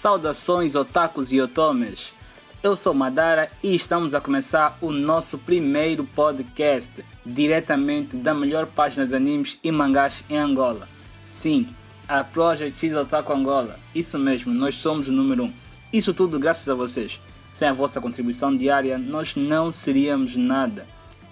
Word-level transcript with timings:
Saudações 0.00 0.74
otakus 0.74 1.30
e 1.30 1.42
otomers. 1.42 2.14
Eu 2.62 2.74
sou 2.74 2.94
Madara 2.94 3.50
e 3.62 3.74
estamos 3.74 4.14
a 4.14 4.20
começar 4.20 4.78
o 4.80 4.90
nosso 4.90 5.36
primeiro 5.36 6.06
podcast 6.06 7.04
diretamente 7.26 8.16
da 8.16 8.32
melhor 8.32 8.64
página 8.64 9.06
de 9.06 9.14
animes 9.14 9.58
e 9.62 9.70
mangás 9.70 10.24
em 10.30 10.38
Angola. 10.38 10.88
Sim, 11.22 11.68
a 12.08 12.24
Project 12.24 12.80
X 12.80 12.96
Otaku 12.96 13.30
Angola. 13.30 13.78
Isso 13.94 14.18
mesmo, 14.18 14.54
nós 14.54 14.74
somos 14.76 15.06
o 15.06 15.12
número 15.12 15.42
1. 15.42 15.46
Um. 15.46 15.52
Isso 15.92 16.14
tudo 16.14 16.40
graças 16.40 16.66
a 16.66 16.74
vocês. 16.74 17.20
Sem 17.52 17.68
a 17.68 17.74
vossa 17.74 18.00
contribuição 18.00 18.56
diária, 18.56 18.96
nós 18.96 19.36
não 19.36 19.70
seríamos 19.70 20.34
nada. 20.34 20.86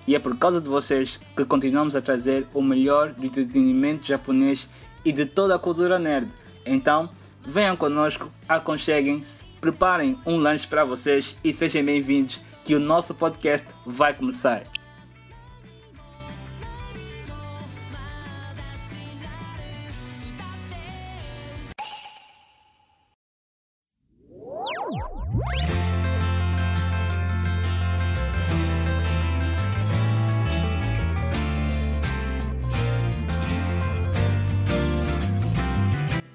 E 0.06 0.14
é 0.14 0.18
por 0.18 0.36
causa 0.36 0.60
de 0.60 0.68
vocês 0.68 1.18
que 1.34 1.44
continuamos 1.46 1.96
a 1.96 2.02
trazer 2.02 2.46
o 2.52 2.60
melhor 2.60 3.14
do 3.14 3.24
entretenimento 3.24 4.06
japonês 4.06 4.68
e 5.06 5.10
de 5.10 5.24
toda 5.24 5.54
a 5.54 5.58
cultura 5.58 5.98
nerd. 5.98 6.30
Então, 6.66 7.08
venham 7.48 7.74
conosco, 7.74 8.28
aconcheguem-se, 8.46 9.42
preparem 9.58 10.18
um 10.26 10.36
lanche 10.36 10.66
para 10.66 10.84
vocês 10.84 11.34
e 11.42 11.50
sejam 11.50 11.82
bem-vindos 11.82 12.42
que 12.62 12.74
o 12.74 12.80
nosso 12.80 13.14
podcast 13.14 13.66
vai 13.86 14.12
começar. 14.12 14.64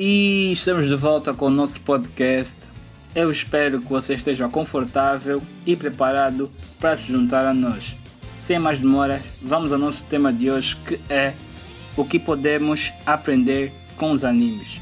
E 0.05 0.51
estamos 0.51 0.89
de 0.89 0.95
volta 0.97 1.33
com 1.33 1.45
o 1.45 1.49
nosso 1.49 1.79
podcast. 1.79 2.57
Eu 3.15 3.31
espero 3.31 3.79
que 3.79 3.87
você 3.87 4.15
esteja 4.15 4.49
confortável 4.49 5.41
e 5.65 5.77
preparado 5.77 6.51
para 6.77 6.97
se 6.97 7.07
juntar 7.07 7.45
a 7.45 7.53
nós. 7.53 7.95
Sem 8.37 8.59
mais 8.59 8.79
demoras, 8.79 9.21
vamos 9.41 9.71
ao 9.71 9.79
nosso 9.79 10.03
tema 10.03 10.33
de 10.33 10.51
hoje 10.51 10.75
que 10.85 10.99
é 11.09 11.33
o 11.95 12.03
que 12.03 12.19
podemos 12.19 12.91
aprender 13.05 13.71
com 13.95 14.11
os 14.11 14.25
animes. 14.25 14.81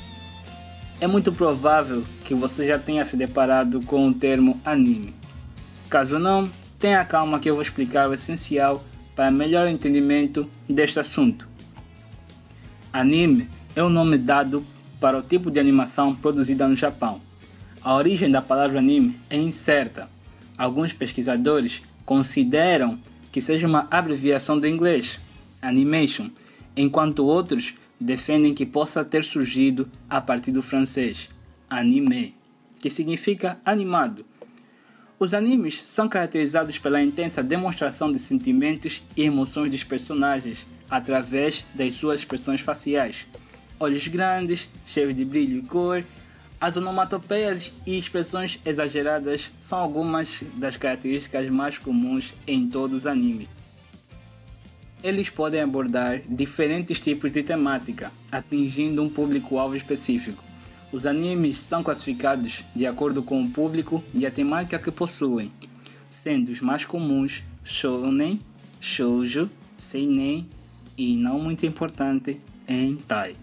É 1.00 1.06
muito 1.06 1.32
provável 1.32 2.04
que 2.26 2.34
você 2.34 2.66
já 2.66 2.80
tenha 2.80 3.06
se 3.06 3.16
deparado 3.16 3.80
com 3.82 4.08
o 4.08 4.14
termo 4.16 4.60
anime. 4.66 5.14
Caso 5.88 6.18
não, 6.18 6.50
tenha 6.80 7.06
calma 7.06 7.40
que 7.40 7.48
eu 7.48 7.54
vou 7.54 7.62
explicar 7.62 8.10
o 8.10 8.14
essencial 8.16 8.84
para 9.16 9.30
melhor 9.30 9.68
entendimento 9.68 10.50
deste 10.68 11.00
assunto. 11.00 11.48
Anime 12.92 13.48
é 13.76 13.84
o 13.84 13.88
nome 13.90 14.18
dado 14.18 14.66
para 15.02 15.18
o 15.18 15.24
tipo 15.24 15.50
de 15.50 15.60
animação 15.60 16.16
produzida 16.16 16.68
no 16.68 16.76
Japão. 16.76 17.20
A 17.82 17.96
origem 17.96 18.30
da 18.30 18.40
palavra 18.40 18.78
anime 18.78 19.18
é 19.32 19.36
incerta. 19.36 20.08
Alguns 20.56 20.94
pesquisadores 20.94 21.82
consideram 22.06 23.00
que 23.32 23.42
seja 23.42 23.68
uma 23.68 23.88
abreviação 23.90 24.60
do 24.60 24.68
inglês, 24.68 25.20
animation, 25.60 26.30
enquanto 26.78 27.26
outros 27.26 27.74
defendem 28.00 28.54
que 28.54 28.64
possa 28.64 29.04
ter 29.04 29.26
surgido 29.26 29.90
a 30.08 30.22
partir 30.22 30.52
do 30.52 30.62
francês, 30.62 31.30
anime, 31.68 32.36
que 32.80 32.90
significa 32.90 33.60
animado. 33.66 34.24
Os 35.18 35.34
animes 35.34 35.82
são 35.84 36.08
caracterizados 36.08 36.78
pela 36.78 37.02
intensa 37.02 37.42
demonstração 37.42 38.12
de 38.12 38.20
sentimentos 38.20 39.02
e 39.18 39.24
emoções 39.24 39.72
dos 39.72 39.84
personagens 39.84 40.68
através 40.90 41.66
das 41.74 41.96
suas 41.96 42.20
expressões 42.20 42.62
faciais 42.62 43.26
olhos 43.82 44.08
grandes, 44.08 44.70
cheios 44.86 45.16
de 45.16 45.26
brilho 45.26 45.60
e 45.60 45.62
cor. 45.64 46.04
As 46.60 46.78
onomatopeias 46.78 47.72
e 47.86 47.98
expressões 47.98 48.60
exageradas 48.64 49.50
são 49.60 49.80
algumas 49.80 50.44
das 50.54 50.78
características 50.78 51.50
mais 51.50 51.80
comuns 51.80 52.32
em 52.46 52.70
todos 52.70 52.98
os 52.98 53.08
animes. 53.08 53.50
Eles 55.04 55.32
podem 55.32 55.62
abordar 55.62 56.22
diferentes 56.30 57.00
tipos 57.00 57.34
de 57.34 57.42
temática, 57.42 58.12
atingindo 58.32 59.02
um 59.02 59.10
público-alvo 59.10 59.76
específico. 59.76 60.44
Os 60.92 61.08
animes 61.08 61.58
são 61.58 61.82
classificados 61.82 62.64
de 62.76 62.86
acordo 62.86 63.24
com 63.24 63.42
o 63.42 63.50
público 63.50 64.04
e 64.14 64.28
a 64.28 64.30
temática 64.30 64.78
que 64.78 64.92
possuem, 64.92 65.52
sendo 66.08 66.52
os 66.52 66.62
mais 66.62 66.86
comuns 66.86 67.42
shounen, 67.64 68.40
shoujo, 68.80 69.50
seinen 69.76 70.48
e, 70.96 71.16
não 71.16 71.40
muito 71.40 71.66
importante, 71.66 72.40
hentai. 72.68 73.41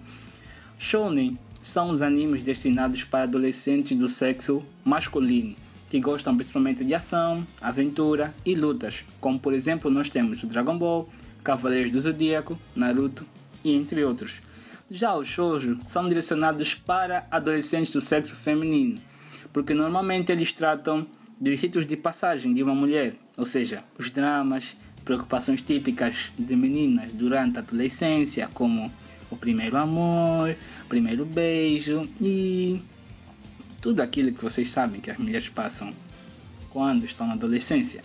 Shonen 0.78 1.36
são 1.60 1.90
os 1.90 2.02
animes 2.02 2.44
destinados 2.44 3.02
para 3.02 3.24
adolescentes 3.24 3.98
do 3.98 4.08
sexo 4.08 4.64
masculino, 4.84 5.56
que 5.90 5.98
gostam 5.98 6.36
principalmente 6.36 6.84
de 6.84 6.94
ação, 6.94 7.44
aventura 7.60 8.32
e 8.46 8.54
lutas, 8.54 9.04
como 9.20 9.40
por 9.40 9.52
exemplo 9.52 9.90
nós 9.90 10.08
temos 10.08 10.42
o 10.42 10.46
Dragon 10.46 10.78
Ball, 10.78 11.08
Cavaleiros 11.42 11.90
do 11.90 12.00
Zodíaco, 12.00 12.56
Naruto 12.76 13.26
e 13.64 13.74
entre 13.74 14.04
outros. 14.04 14.40
Já 14.88 15.16
os 15.16 15.26
shoujo 15.26 15.78
são 15.82 16.08
direcionados 16.08 16.74
para 16.74 17.26
adolescentes 17.28 17.92
do 17.92 18.00
sexo 18.00 18.36
feminino, 18.36 19.00
porque 19.52 19.74
normalmente 19.74 20.30
eles 20.30 20.52
tratam 20.52 21.06
dos 21.40 21.60
ritos 21.60 21.86
de 21.86 21.96
passagem 21.96 22.54
de 22.54 22.62
uma 22.62 22.74
mulher, 22.74 23.14
ou 23.36 23.44
seja, 23.44 23.82
os 23.98 24.10
dramas, 24.10 24.76
preocupações 25.04 25.60
típicas 25.60 26.30
de 26.38 26.54
meninas 26.54 27.12
durante 27.12 27.58
a 27.58 27.60
adolescência, 27.60 28.48
como 28.54 28.90
o 29.30 29.36
primeiro 29.36 29.76
amor, 29.76 30.56
o 30.84 30.88
primeiro 30.88 31.24
beijo 31.24 32.08
e 32.20 32.80
tudo 33.80 34.00
aquilo 34.00 34.32
que 34.32 34.42
vocês 34.42 34.70
sabem 34.70 35.00
que 35.00 35.10
as 35.10 35.18
mulheres 35.18 35.48
passam 35.48 35.92
quando 36.70 37.04
estão 37.04 37.26
na 37.26 37.34
adolescência. 37.34 38.02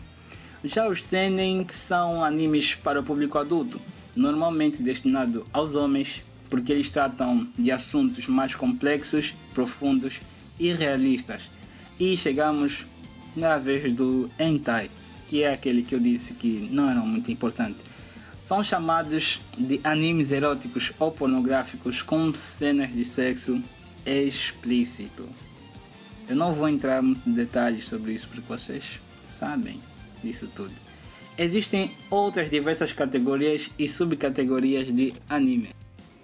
Já 0.64 0.88
os 0.88 1.04
seinen 1.04 1.68
são 1.72 2.24
animes 2.24 2.76
para 2.76 3.00
o 3.00 3.04
público 3.04 3.38
adulto, 3.38 3.82
normalmente 4.16 4.82
destinado 4.82 5.46
aos 5.52 5.76
homens, 5.76 6.22
porque 6.50 6.72
eles 6.72 6.90
tratam 6.90 7.48
de 7.58 7.72
assuntos 7.72 8.28
mais 8.28 8.56
complexos, 8.56 9.34
profundos 9.54 10.20
e 10.60 10.72
realistas. 10.72 11.50
E 12.00 12.16
chegamos 12.16 12.86
na 13.36 13.58
vez 13.58 13.92
do 13.92 14.30
hentai, 14.40 14.90
que 15.28 15.44
é 15.44 15.54
aquele 15.54 15.84
que 15.84 15.96
eu 15.96 16.00
disse 16.00 16.34
que 16.34 16.70
não 16.72 16.90
era 16.90 17.02
muito 17.02 17.32
importante 17.32 17.78
são 18.44 18.62
chamados 18.62 19.40
de 19.58 19.80
animes 19.86 20.30
eróticos 20.30 20.92
ou 21.00 21.10
pornográficos 21.10 22.02
com 22.02 22.34
cenas 22.34 22.94
de 22.94 23.06
sexo 23.06 23.64
explícito. 24.06 25.30
Eu 26.28 26.36
não 26.36 26.52
vou 26.52 26.68
entrar 26.68 27.02
muito 27.02 27.28
em 27.28 27.32
detalhes 27.32 27.86
sobre 27.86 28.12
isso 28.12 28.28
porque 28.28 28.44
vocês 28.46 29.00
sabem 29.26 29.80
disso 30.22 30.50
tudo. 30.54 30.74
Existem 31.38 31.92
outras 32.10 32.50
diversas 32.50 32.92
categorias 32.92 33.72
e 33.80 33.88
subcategorias 33.88 34.94
de 34.94 35.14
anime. 35.30 35.70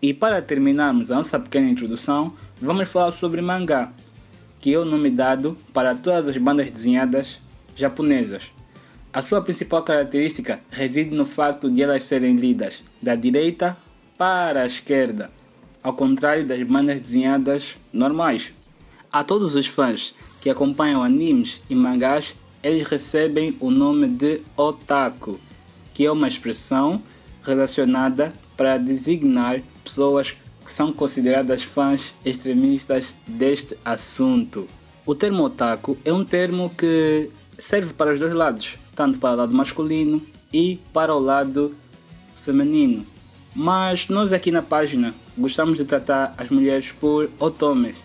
E 0.02 0.14
para 0.14 0.42
terminarmos 0.42 1.12
a 1.12 1.16
nossa 1.16 1.40
pequena 1.40 1.70
introdução, 1.70 2.34
vamos 2.62 2.90
falar 2.90 3.12
sobre 3.12 3.42
mangá, 3.42 3.94
que 4.60 4.74
é 4.74 4.78
o 4.78 4.84
nome 4.84 5.10
dado 5.10 5.58
para 5.74 5.96
todas 5.96 6.28
as 6.28 6.38
bandas 6.38 6.70
desenhadas 6.70 7.40
japonesas. 7.78 8.52
A 9.12 9.24
sua 9.24 9.42
principal 9.42 9.82
característica 9.82 10.60
reside 10.70 11.16
no 11.16 11.26
facto 11.26 11.68
de 11.68 11.82
elas 11.82 12.04
serem 12.04 12.36
lidas 12.36 12.84
da 13.02 13.16
direita 13.16 13.76
para 14.16 14.62
a 14.62 14.68
esquerda, 14.68 15.32
ao 15.82 15.94
contrário 15.94 16.46
das 16.46 16.62
bandas 16.62 17.02
desenhadas 17.02 17.76
normais. 17.92 18.54
A 19.12 19.24
todos 19.24 19.56
os 19.56 19.66
fãs 19.66 20.14
que 20.40 20.48
acompanham 20.48 21.02
animes 21.02 21.60
e 21.68 21.74
mangás, 21.74 22.36
eles 22.62 22.88
recebem 22.88 23.58
o 23.60 23.72
nome 23.72 24.08
de 24.08 24.44
otaku, 24.56 25.40
que 25.92 26.06
é 26.06 26.12
uma 26.12 26.28
expressão 26.28 27.02
relacionada 27.42 28.32
para 28.56 28.78
designar 28.78 29.60
pessoas 29.84 30.36
que 30.64 30.72
são 30.72 30.94
consideradas 30.94 31.64
fãs 31.64 32.14
extremistas 32.24 33.16
deste 33.26 33.76
assunto. 33.84 34.68
O 35.04 35.16
termo 35.16 35.46
otaku 35.46 35.98
é 36.06 36.14
um 36.14 36.24
termo 36.24 36.70
que 36.78 37.32
serve 37.58 37.92
para 37.94 38.14
os 38.14 38.20
dois 38.20 38.34
lados, 38.34 38.78
tanto 39.00 39.18
para 39.18 39.34
o 39.34 39.38
lado 39.38 39.56
masculino 39.56 40.22
e 40.52 40.78
para 40.92 41.16
o 41.16 41.20
lado 41.20 41.74
feminino. 42.36 43.06
Mas 43.56 44.10
nós 44.10 44.34
aqui 44.34 44.52
na 44.52 44.62
página 44.62 45.16
gostamos 45.38 45.78
de 45.78 45.86
tratar 45.86 46.36
as 46.38 46.50
mulheres 46.50 46.92
por 46.92 47.30
otomes, 47.40 47.96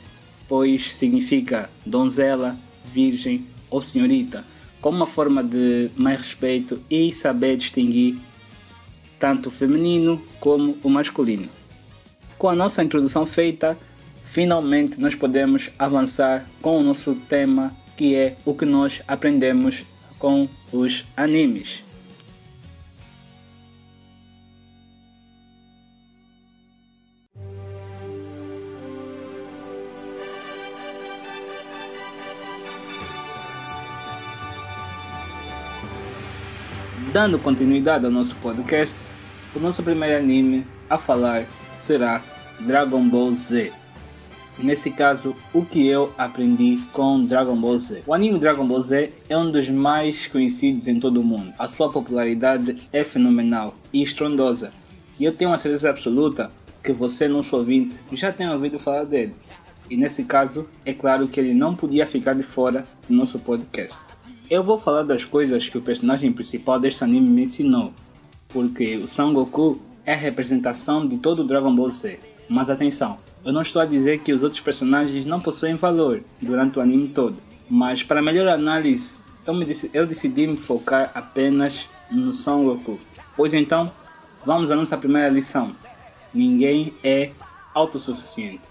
pois 0.47 0.95
significa 0.95 1.69
donzela, 1.85 2.57
virgem 2.93 3.45
ou 3.69 3.83
senhorita, 3.83 4.45
como 4.81 4.99
uma 4.99 5.07
forma 5.07 5.43
de 5.43 5.91
mais 5.97 6.21
respeito 6.21 6.81
e 6.89 7.11
saber 7.11 7.57
distinguir 7.57 8.17
tanto 9.19 9.49
o 9.49 9.53
feminino 9.53 10.23
como 10.39 10.79
o 10.81 10.89
masculino. 10.89 11.49
Com 12.39 12.49
a 12.49 12.55
nossa 12.55 12.85
introdução 12.85 13.27
feita, 13.27 13.77
finalmente 14.23 15.01
nós 15.01 15.17
podemos 15.17 15.71
avançar 15.77 16.49
com 16.63 16.79
o 16.79 16.85
nosso 16.85 17.17
tema 17.29 17.75
que 17.97 18.15
é 18.15 18.37
o 18.45 18.55
que 18.55 18.65
nós 18.65 19.03
aprendemos 19.09 19.85
com 20.19 20.49
os 20.73 21.05
animes. 21.17 21.83
Dando 37.13 37.39
continuidade 37.39 38.05
ao 38.05 38.11
nosso 38.11 38.35
podcast, 38.37 38.99
o 39.55 39.61
nosso 39.61 39.85
primeiro 39.85 40.17
anime 40.17 40.67
a 40.91 40.99
falar 40.99 41.47
será 41.77 42.21
Dragon 42.59 43.09
Ball 43.09 43.33
Z. 43.33 43.84
Nesse 44.59 44.91
caso, 44.91 45.35
o 45.53 45.65
que 45.65 45.87
eu 45.87 46.13
aprendi 46.17 46.79
com 46.93 47.25
Dragon 47.25 47.57
Ball 47.57 47.77
Z. 47.77 48.05
O 48.07 48.15
anime 48.15 48.39
Dragon 48.39 48.67
Ball 48.67 48.81
Z 48.81 49.13
é 49.29 49.37
um 49.37 49.51
dos 49.51 49.69
mais 49.69 50.29
conhecidos 50.29 50.87
em 50.87 51.01
todo 51.01 51.21
o 51.21 51.25
mundo. 51.25 51.53
A 51.59 51.67
sua 51.67 51.91
popularidade 51.91 52.77
é 52.93 53.03
fenomenal 53.03 53.75
e 53.93 54.03
estrondosa. 54.03 54.73
E 55.19 55.25
eu 55.25 55.33
tenho 55.33 55.51
uma 55.51 55.59
certeza 55.59 55.91
absoluta 55.91 56.51
que 56.83 56.93
você, 56.93 57.27
nosso 57.27 57.57
ouvinte, 57.57 57.97
já 58.13 58.33
tem 58.33 58.49
ouvido 58.49 58.79
falar 58.79 59.05
dele. 59.05 59.35
E 59.91 59.97
nesse 59.97 60.25
caso, 60.25 60.69
é 60.85 60.93
claro 60.93 61.27
que 61.27 61.41
ele 61.41 61.53
não 61.53 61.75
podia 61.75 62.07
ficar 62.07 62.35
de 62.35 62.43
fora 62.43 62.87
do 63.09 63.15
nosso 63.15 63.39
podcast. 63.41 64.01
Eu 64.49 64.63
vou 64.63 64.79
falar 64.79 65.03
das 65.03 65.25
coisas 65.25 65.69
que 65.69 65.79
o 65.79 65.83
personagem 65.83 66.33
principal 66.33 66.79
deste 66.79 67.03
anime 67.03 67.29
me 67.29 67.43
ensinou, 67.43 67.93
porque 68.49 68.97
o 68.97 69.09
Son 69.09 69.33
Goku 69.33 69.81
é 70.07 70.13
a 70.13 70.17
representação 70.17 71.07
de 71.07 71.19
todo 71.19 71.41
o 71.41 71.45
Dragon 71.45 71.75
Ball 71.75 71.91
Z. 71.91 72.19
Mas 72.49 72.71
atenção, 72.71 73.19
eu 73.45 73.53
não 73.53 73.61
estou 73.61 73.83
a 73.83 73.87
dizer 73.87 74.21
que 74.21 74.33
os 74.33 74.43
outros 74.43 74.61
personagens 74.61 75.27
não 75.27 75.39
possuem 75.39 75.75
valor 75.75 76.23
durante 76.41 76.79
o 76.79 76.83
anime 76.83 77.09
todo, 77.09 77.37
mas 77.69 78.03
para 78.03 78.23
melhor 78.23 78.49
análise, 78.49 79.19
eu, 79.47 79.53
me, 79.53 79.67
eu 79.93 80.07
decidi 80.07 80.47
me 80.47 80.57
focar 80.57 81.11
apenas 81.15 81.89
no 82.11 82.33
Son 82.33 82.65
Goku. 82.65 82.99
Pois 83.37 83.53
então, 83.53 83.93
vamos 84.47 84.71
à 84.71 84.77
nossa 84.77 84.97
primeira 84.97 85.29
lição. 85.29 85.77
Ninguém 86.33 86.95
é 87.05 87.33
autossuficiente. 87.75 88.63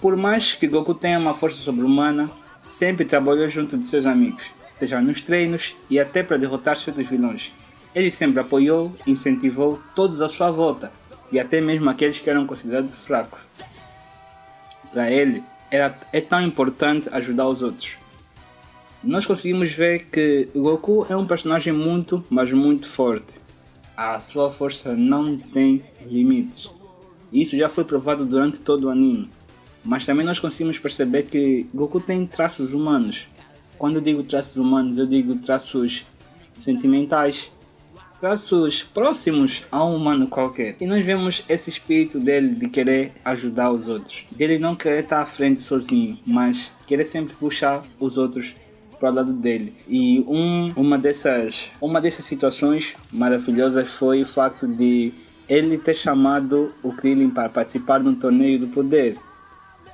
Por 0.00 0.16
mais 0.16 0.54
que 0.54 0.68
Goku 0.68 0.94
tenha 0.94 1.18
uma 1.18 1.34
força 1.34 1.60
sobre-humana, 1.60 2.30
sempre 2.60 3.04
trabalhou 3.04 3.48
junto 3.48 3.76
de 3.76 3.86
seus 3.86 4.06
amigos, 4.06 4.44
seja 4.70 5.00
nos 5.00 5.20
treinos 5.20 5.74
e 5.90 5.98
até 5.98 6.22
para 6.22 6.36
derrotar 6.36 6.76
certos 6.76 7.08
vilões. 7.08 7.52
Ele 7.94 8.10
sempre 8.10 8.40
apoiou 8.40 8.94
e 9.06 9.12
incentivou 9.12 9.80
todos 9.94 10.20
à 10.20 10.28
sua 10.28 10.50
volta, 10.50 10.92
e 11.30 11.38
até 11.38 11.60
mesmo 11.60 11.88
aqueles 11.90 12.20
que 12.20 12.28
eram 12.30 12.46
considerados 12.46 12.94
fracos. 12.94 13.40
Para 14.92 15.10
ele, 15.10 15.42
era, 15.70 15.98
é 16.12 16.20
tão 16.20 16.40
importante 16.40 17.08
ajudar 17.12 17.48
os 17.48 17.62
outros. 17.62 17.96
Nós 19.02 19.26
conseguimos 19.26 19.72
ver 19.72 20.06
que 20.06 20.48
Goku 20.54 21.06
é 21.10 21.16
um 21.16 21.26
personagem 21.26 21.72
muito, 21.72 22.24
mas 22.30 22.50
muito 22.52 22.88
forte. 22.88 23.34
A 23.96 24.18
sua 24.18 24.50
força 24.50 24.94
não 24.94 25.36
tem 25.36 25.82
limites. 26.06 26.70
Isso 27.32 27.56
já 27.56 27.68
foi 27.68 27.84
provado 27.84 28.24
durante 28.24 28.60
todo 28.60 28.84
o 28.84 28.90
anime. 28.90 29.28
Mas 29.84 30.06
também 30.06 30.24
nós 30.24 30.40
conseguimos 30.40 30.78
perceber 30.78 31.24
que 31.24 31.66
Goku 31.74 32.00
tem 32.00 32.24
traços 32.26 32.72
humanos. 32.72 33.28
Quando 33.76 33.96
eu 33.96 34.00
digo 34.00 34.22
traços 34.22 34.56
humanos, 34.56 34.96
eu 34.96 35.06
digo 35.06 35.36
traços 35.36 36.06
sentimentais, 36.54 37.50
traços 38.24 38.82
próximos 38.82 39.64
a 39.70 39.84
um 39.84 39.96
humano 39.96 40.26
qualquer. 40.26 40.76
E 40.80 40.86
nós 40.86 41.04
vemos 41.04 41.44
esse 41.46 41.68
espírito 41.68 42.18
dele 42.18 42.54
de 42.54 42.70
querer 42.70 43.12
ajudar 43.22 43.70
os 43.70 43.86
outros, 43.86 44.24
dele 44.30 44.58
não 44.58 44.74
querer 44.74 45.02
estar 45.02 45.20
à 45.20 45.26
frente 45.26 45.62
sozinho, 45.62 46.18
mas 46.24 46.72
querer 46.86 47.04
sempre 47.04 47.34
puxar 47.34 47.82
os 48.00 48.16
outros 48.16 48.54
para 48.98 49.10
o 49.10 49.14
lado 49.14 49.30
dele. 49.34 49.74
E 49.86 50.24
um, 50.26 50.72
uma, 50.74 50.96
dessas, 50.96 51.70
uma 51.78 52.00
dessas 52.00 52.24
situações 52.24 52.94
maravilhosas 53.12 53.88
foi 53.88 54.22
o 54.22 54.26
facto 54.26 54.66
de 54.66 55.12
ele 55.46 55.76
ter 55.76 55.94
chamado 55.94 56.72
o 56.82 56.94
Krillin 56.94 57.28
para 57.28 57.50
participar 57.50 58.00
de 58.00 58.08
um 58.08 58.14
torneio 58.14 58.58
do 58.58 58.68
poder. 58.68 59.18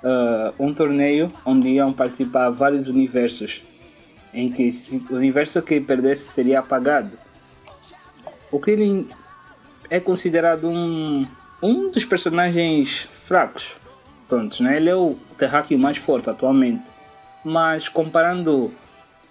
Uh, 0.05 0.67
um 0.67 0.73
torneio 0.73 1.33
onde 1.45 1.69
iam 1.71 1.93
participar 1.93 2.49
vários 2.51 2.87
universos, 2.87 3.61
em 4.33 4.49
que 4.53 4.71
o 5.11 5.17
universo 5.17 5.61
que 5.61 5.81
perdesse 5.81 6.29
seria 6.29 6.61
apagado 6.61 7.19
o 8.51 8.59
Krillin 8.59 9.09
é 9.89 10.01
considerado 10.01 10.69
um, 10.69 11.27
um 11.63 11.91
dos 11.91 12.05
personagens 12.05 13.09
fracos. 13.23 13.73
Pronto, 14.29 14.63
né? 14.63 14.77
Ele 14.77 14.89
é 14.89 14.95
o 14.95 15.17
terráqueo 15.37 15.79
mais 15.79 15.97
forte 15.97 16.31
atualmente. 16.31 16.85
Mas 17.45 17.89
comparando 17.89 18.73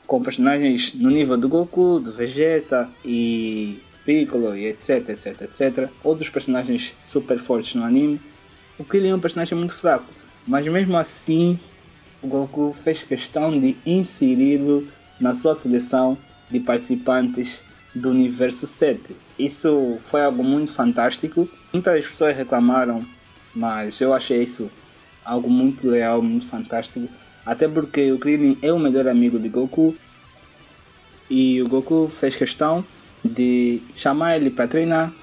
com 0.06 0.22
personagens 0.22 0.94
no 0.94 1.10
nível 1.10 1.38
do 1.38 1.48
Goku, 1.48 2.00
do 2.00 2.12
Vegeta 2.12 2.90
e 3.06 3.82
Piccolo 4.04 4.56
e 4.56 4.66
etc, 4.66 5.10
etc, 5.10 5.42
etc, 5.42 5.90
outros 6.04 6.30
personagens 6.30 6.94
super 7.04 7.38
fortes 7.38 7.76
no 7.76 7.84
anime, 7.84 8.20
o 8.78 8.84
Krillin 8.84 9.10
é 9.10 9.16
um 9.16 9.20
personagem 9.20 9.58
muito 9.58 9.74
fraco. 9.74 10.06
Mas 10.48 10.68
mesmo 10.68 10.98
assim, 10.98 11.60
o 12.22 12.28
Goku 12.28 12.74
fez 12.74 13.04
questão 13.04 13.58
de 13.58 13.78
inseri-lo 13.86 14.88
na 15.20 15.34
sua 15.34 15.54
seleção 15.54 16.18
de 16.50 16.60
participantes 16.60 17.62
do 17.94 18.10
universo 18.10 18.68
7. 18.68 19.16
Isso 19.38 19.98
foi 20.00 20.24
algo 20.24 20.44
muito 20.44 20.72
fantástico. 20.72 21.50
Muitas 21.74 22.08
pessoas 22.08 22.36
reclamaram, 22.36 23.06
mas 23.54 24.00
eu 24.02 24.14
achei 24.14 24.44
isso 24.44 24.70
algo 25.24 25.50
muito 25.50 25.88
leal, 25.90 26.22
muito 26.22 26.46
fantástico. 26.46 27.08
Até 27.46 27.68
porque 27.68 28.12
o 28.12 28.20
Krillin 28.20 28.58
é 28.62 28.72
o 28.72 28.80
melhor 28.80 29.08
amigo 29.08 29.40
de 29.40 29.50
Goku 29.50 29.96
e 31.30 31.62
o 31.62 31.68
Goku 31.68 32.08
fez 32.08 32.36
questão 32.36 32.84
de 33.24 33.82
chamar 33.96 34.38
ele 34.38 34.50
para 34.50 34.68
treinar, 34.68 35.14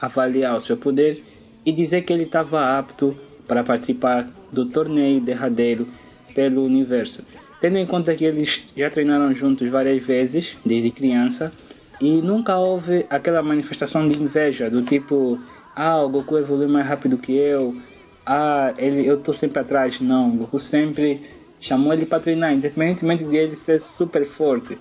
avaliar 0.00 0.56
o 0.56 0.60
seu 0.60 0.76
poder 0.76 1.22
e 1.64 1.72
dizer 1.72 2.02
que 2.02 2.12
ele 2.12 2.24
estava 2.24 2.78
apto 2.78 3.16
para 3.46 3.64
participar 3.64 4.28
do 4.52 4.66
torneio 4.66 5.20
derradeiro 5.20 5.88
pelo 6.34 6.64
universo. 6.64 7.24
Tendo 7.60 7.76
em 7.76 7.86
conta 7.86 8.14
que 8.14 8.24
eles 8.24 8.64
já 8.76 8.88
treinaram 8.88 9.34
juntos 9.34 9.68
várias 9.68 10.02
vezes 10.02 10.56
desde 10.64 10.90
criança, 10.90 11.52
e 12.00 12.22
nunca 12.22 12.56
houve 12.56 13.04
aquela 13.10 13.42
manifestação 13.42 14.08
de 14.08 14.18
inveja 14.18 14.70
do 14.70 14.82
tipo, 14.82 15.38
ah, 15.76 16.00
o 16.02 16.08
Goku 16.08 16.38
evoluiu 16.38 16.68
mais 16.68 16.86
rápido 16.86 17.18
que 17.18 17.32
eu, 17.32 17.76
ah, 18.24 18.72
ele, 18.78 19.06
eu 19.06 19.18
tô 19.18 19.32
sempre 19.32 19.58
atrás. 19.58 20.00
Não, 20.00 20.30
o 20.30 20.36
Goku 20.38 20.58
sempre 20.58 21.22
chamou 21.58 21.92
ele 21.92 22.06
para 22.06 22.20
treinar, 22.20 22.52
independentemente 22.52 23.24
de 23.24 23.36
ele 23.36 23.56
ser 23.56 23.80
super 23.80 24.24
forte. 24.24 24.78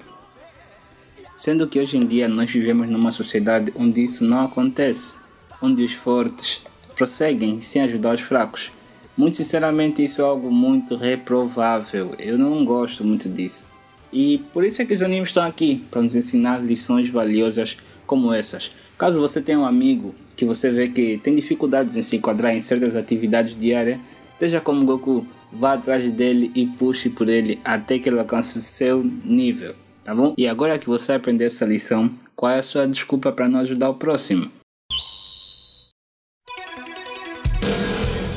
Sendo 1.36 1.68
que 1.68 1.80
hoje 1.80 1.98
em 1.98 2.06
dia 2.06 2.28
nós 2.28 2.52
vivemos 2.52 2.90
numa 2.90 3.12
sociedade 3.12 3.74
onde 3.76 4.04
isso 4.04 4.24
não 4.24 4.46
acontece, 4.46 5.18
onde 5.62 5.84
os 5.84 5.94
fortes 5.94 6.62
prosseguem 6.96 7.60
sem 7.60 7.82
ajudar 7.82 8.16
os 8.16 8.22
fracos. 8.22 8.72
Muito 9.18 9.36
sinceramente, 9.36 10.04
isso 10.04 10.22
é 10.22 10.26
algo 10.26 10.52
muito 10.52 10.96
reprovável. 10.96 12.16
Eu 12.18 12.38
não 12.38 12.64
gosto 12.64 13.04
muito 13.04 13.28
disso. 13.28 13.68
E 14.12 14.40
por 14.52 14.64
isso 14.64 14.82
é 14.82 14.86
que 14.86 14.94
os 14.94 15.02
animes 15.02 15.30
estão 15.30 15.44
aqui, 15.44 15.84
para 15.92 16.02
nos 16.02 16.16
ensinar 16.16 16.58
lições 16.58 17.10
valiosas 17.10 17.78
como 18.06 18.34
essas. 18.34 18.72
Caso 18.98 19.22
você 19.22 19.42
tenha 19.42 19.60
um 19.60 19.66
amigo 19.66 20.16
que 20.36 20.46
você 20.46 20.70
vê 20.70 20.88
que 20.88 21.20
tem 21.24 21.36
dificuldades 21.36 21.96
em 21.96 22.02
se 22.02 22.16
enquadrar 22.16 22.56
em 22.56 22.62
certas 22.62 22.96
atividades 22.96 23.56
diárias, 23.58 24.00
seja 24.38 24.60
como 24.60 24.86
Goku, 24.86 25.26
vá 25.52 25.74
atrás 25.74 26.12
dele 26.12 26.52
e 26.56 26.66
puxe 26.66 27.10
por 27.10 27.30
ele 27.30 27.60
até 27.64 28.00
que 28.00 28.10
ele 28.10 28.20
alcance 28.20 28.58
o 28.58 28.62
seu 28.62 29.04
nível, 29.04 29.76
tá 30.04 30.14
bom? 30.16 30.34
E 30.38 30.48
agora 30.48 30.80
que 30.80 30.88
você 30.88 31.14
aprendeu 31.14 31.48
essa 31.48 31.66
lição, 31.66 32.12
qual 32.36 32.52
é 32.52 32.60
a 32.60 32.64
sua 32.64 32.88
desculpa 32.88 33.32
para 33.32 33.48
não 33.48 33.60
ajudar 33.60 33.90
o 33.90 33.96
próximo? 33.96 34.52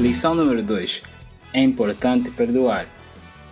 Lição 0.01 0.35
número 0.35 0.63
2. 0.63 1.03
É 1.55 1.61
importante 1.61 2.31
perdoar. 2.31 2.87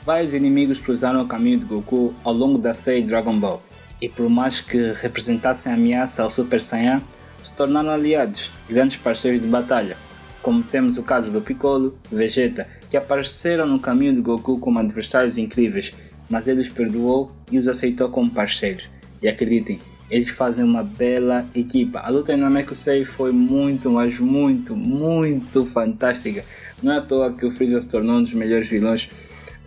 Vários 0.04 0.32
inimigos 0.32 0.78
cruzaram 0.78 1.22
o 1.22 1.26
caminho 1.26 1.58
de 1.58 1.66
Goku 1.66 2.14
ao 2.24 2.32
longo 2.32 2.56
da 2.56 2.72
série 2.72 3.02
Dragon 3.02 3.38
Ball, 3.38 3.62
e 4.00 4.08
por 4.08 4.30
mais 4.30 4.60
que 4.60 4.92
representassem 4.92 5.72
ameaça 5.72 6.22
ao 6.22 6.30
Super 6.30 6.60
Saiyan, 6.60 7.02
se 7.42 7.52
tornaram 7.52 7.90
aliados, 7.90 8.50
grandes 8.68 8.96
parceiros 8.96 9.42
de 9.42 9.46
batalha, 9.46 9.96
como 10.42 10.62
temos 10.62 10.96
o 10.96 11.02
caso 11.02 11.30
do 11.30 11.42
Piccolo 11.42 11.94
Vegeta, 12.10 12.66
que 12.90 12.96
apareceram 12.96 13.66
no 13.66 13.78
caminho 13.78 14.14
de 14.14 14.22
Goku 14.22 14.58
como 14.58 14.78
adversários 14.78 15.36
incríveis, 15.36 15.92
mas 16.30 16.48
ele 16.48 16.60
os 16.60 16.68
perdoou 16.68 17.30
e 17.52 17.58
os 17.58 17.68
aceitou 17.68 18.08
como 18.08 18.30
parceiros. 18.30 18.88
E 19.22 19.28
acreditem, 19.28 19.78
eles 20.10 20.30
fazem 20.30 20.64
uma 20.64 20.82
bela 20.82 21.44
equipa. 21.54 22.00
A 22.00 22.08
luta 22.08 22.32
em 22.32 22.36
Namekusei 22.38 23.04
foi 23.04 23.32
muito, 23.32 23.90
mas 23.90 24.18
muito, 24.18 24.74
muito 24.74 25.66
fantástica. 25.66 26.42
Não 26.82 26.92
é 26.92 26.98
à 26.98 27.00
toa 27.02 27.32
que 27.32 27.44
o 27.44 27.50
Freeza 27.50 27.80
se 27.80 27.88
tornou 27.88 28.16
um 28.16 28.22
dos 28.22 28.32
melhores 28.32 28.68
vilões 28.68 29.10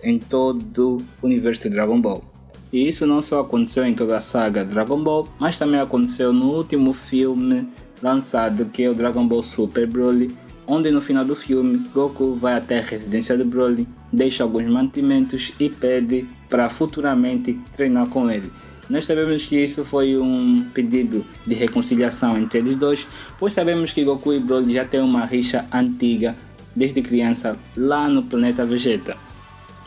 em 0.03 0.19
todo 0.19 0.98
o 1.22 1.25
universo 1.25 1.63
de 1.63 1.75
Dragon 1.75 2.00
Ball. 2.00 2.24
E 2.72 2.88
isso 2.88 3.05
não 3.05 3.22
só 3.22 3.41
aconteceu 3.41 3.86
em 3.86 3.93
toda 3.93 4.17
a 4.17 4.19
saga 4.19 4.65
Dragon 4.65 5.01
Ball, 5.01 5.27
mas 5.39 5.57
também 5.57 5.79
aconteceu 5.79 6.33
no 6.33 6.51
último 6.51 6.93
filme 6.93 7.67
lançado 8.01 8.65
que 8.65 8.83
é 8.83 8.89
o 8.89 8.95
Dragon 8.95 9.27
Ball 9.27 9.41
Super 9.41 9.88
Broly, 9.88 10.29
onde 10.67 10.91
no 10.91 11.01
final 11.01 11.24
do 11.24 11.36
filme 11.36 11.83
Goku 11.93 12.36
vai 12.36 12.53
até 12.53 12.79
a 12.79 12.81
residência 12.81 13.38
de 13.38 13.43
Broly, 13.43 13.88
deixa 14.12 14.43
alguns 14.43 14.65
mantimentos 14.65 15.53
e 15.60 15.69
pede 15.69 16.25
para 16.50 16.69
futuramente 16.69 17.60
treinar 17.75 18.10
com 18.10 18.29
ele. 18.29 18.51
Nós 18.89 19.05
sabemos 19.05 19.45
que 19.45 19.55
isso 19.57 19.86
foi 19.86 20.17
um 20.17 20.65
pedido 20.74 21.25
de 21.48 21.53
reconciliação 21.53 22.38
entre 22.38 22.60
eles 22.60 22.75
dois, 22.75 23.07
pois 23.39 23.53
sabemos 23.53 23.93
que 23.93 24.03
Goku 24.03 24.33
e 24.33 24.39
Broly 24.39 24.74
já 24.74 24.83
têm 24.83 25.01
uma 25.01 25.25
rixa 25.25 25.65
antiga 25.72 26.36
desde 26.75 27.01
criança 27.01 27.57
lá 27.77 28.10
no 28.10 28.24
planeta 28.24 28.65
Vegeta. 28.65 29.15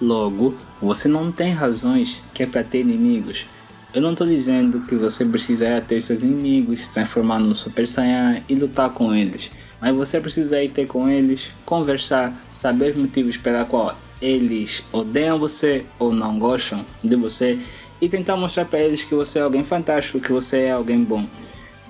Logo, 0.01 0.55
você 0.81 1.09
não 1.09 1.33
tem 1.33 1.53
razões 1.53 2.23
que 2.35 2.43
é 2.43 2.47
para 2.47 2.63
ter 2.63 2.81
inimigos. 2.81 3.47
Eu 3.95 4.03
não 4.03 4.13
estou 4.13 4.27
dizendo 4.27 4.81
que 4.81 4.95
você 4.95 5.25
precisa 5.25 5.81
ter 5.81 6.03
seus 6.03 6.21
inimigos, 6.21 6.89
transformar 6.91 7.39
num 7.39 7.55
Super 7.55 7.89
Saiyan 7.89 8.43
e 8.47 8.55
lutar 8.55 8.91
com 8.91 9.15
eles. 9.15 9.51
Mas 9.81 9.95
você 9.95 10.21
precisa 10.21 10.63
ir 10.63 10.69
ter 10.69 10.87
com 10.87 11.09
eles, 11.09 11.51
conversar, 11.65 12.33
saber 12.51 12.91
os 12.91 13.03
motivos 13.03 13.39
pela 13.39 13.65
qual 13.65 13.97
eles 14.21 14.83
odeiam 14.93 15.39
você 15.39 15.85
ou 15.99 16.13
não 16.13 16.39
gostam 16.39 16.85
de 17.03 17.17
você 17.17 17.59
e 18.01 18.09
tentar 18.09 18.37
mostrar 18.37 18.67
para 18.67 18.81
eles 18.81 19.05
que 19.05 19.15
você 19.15 19.39
é 19.39 19.43
alguém 19.43 19.65
fantástico, 19.65 20.21
que 20.21 20.33
você 20.33 20.59
é 20.59 20.73
alguém 20.73 21.03
bom. 21.03 21.27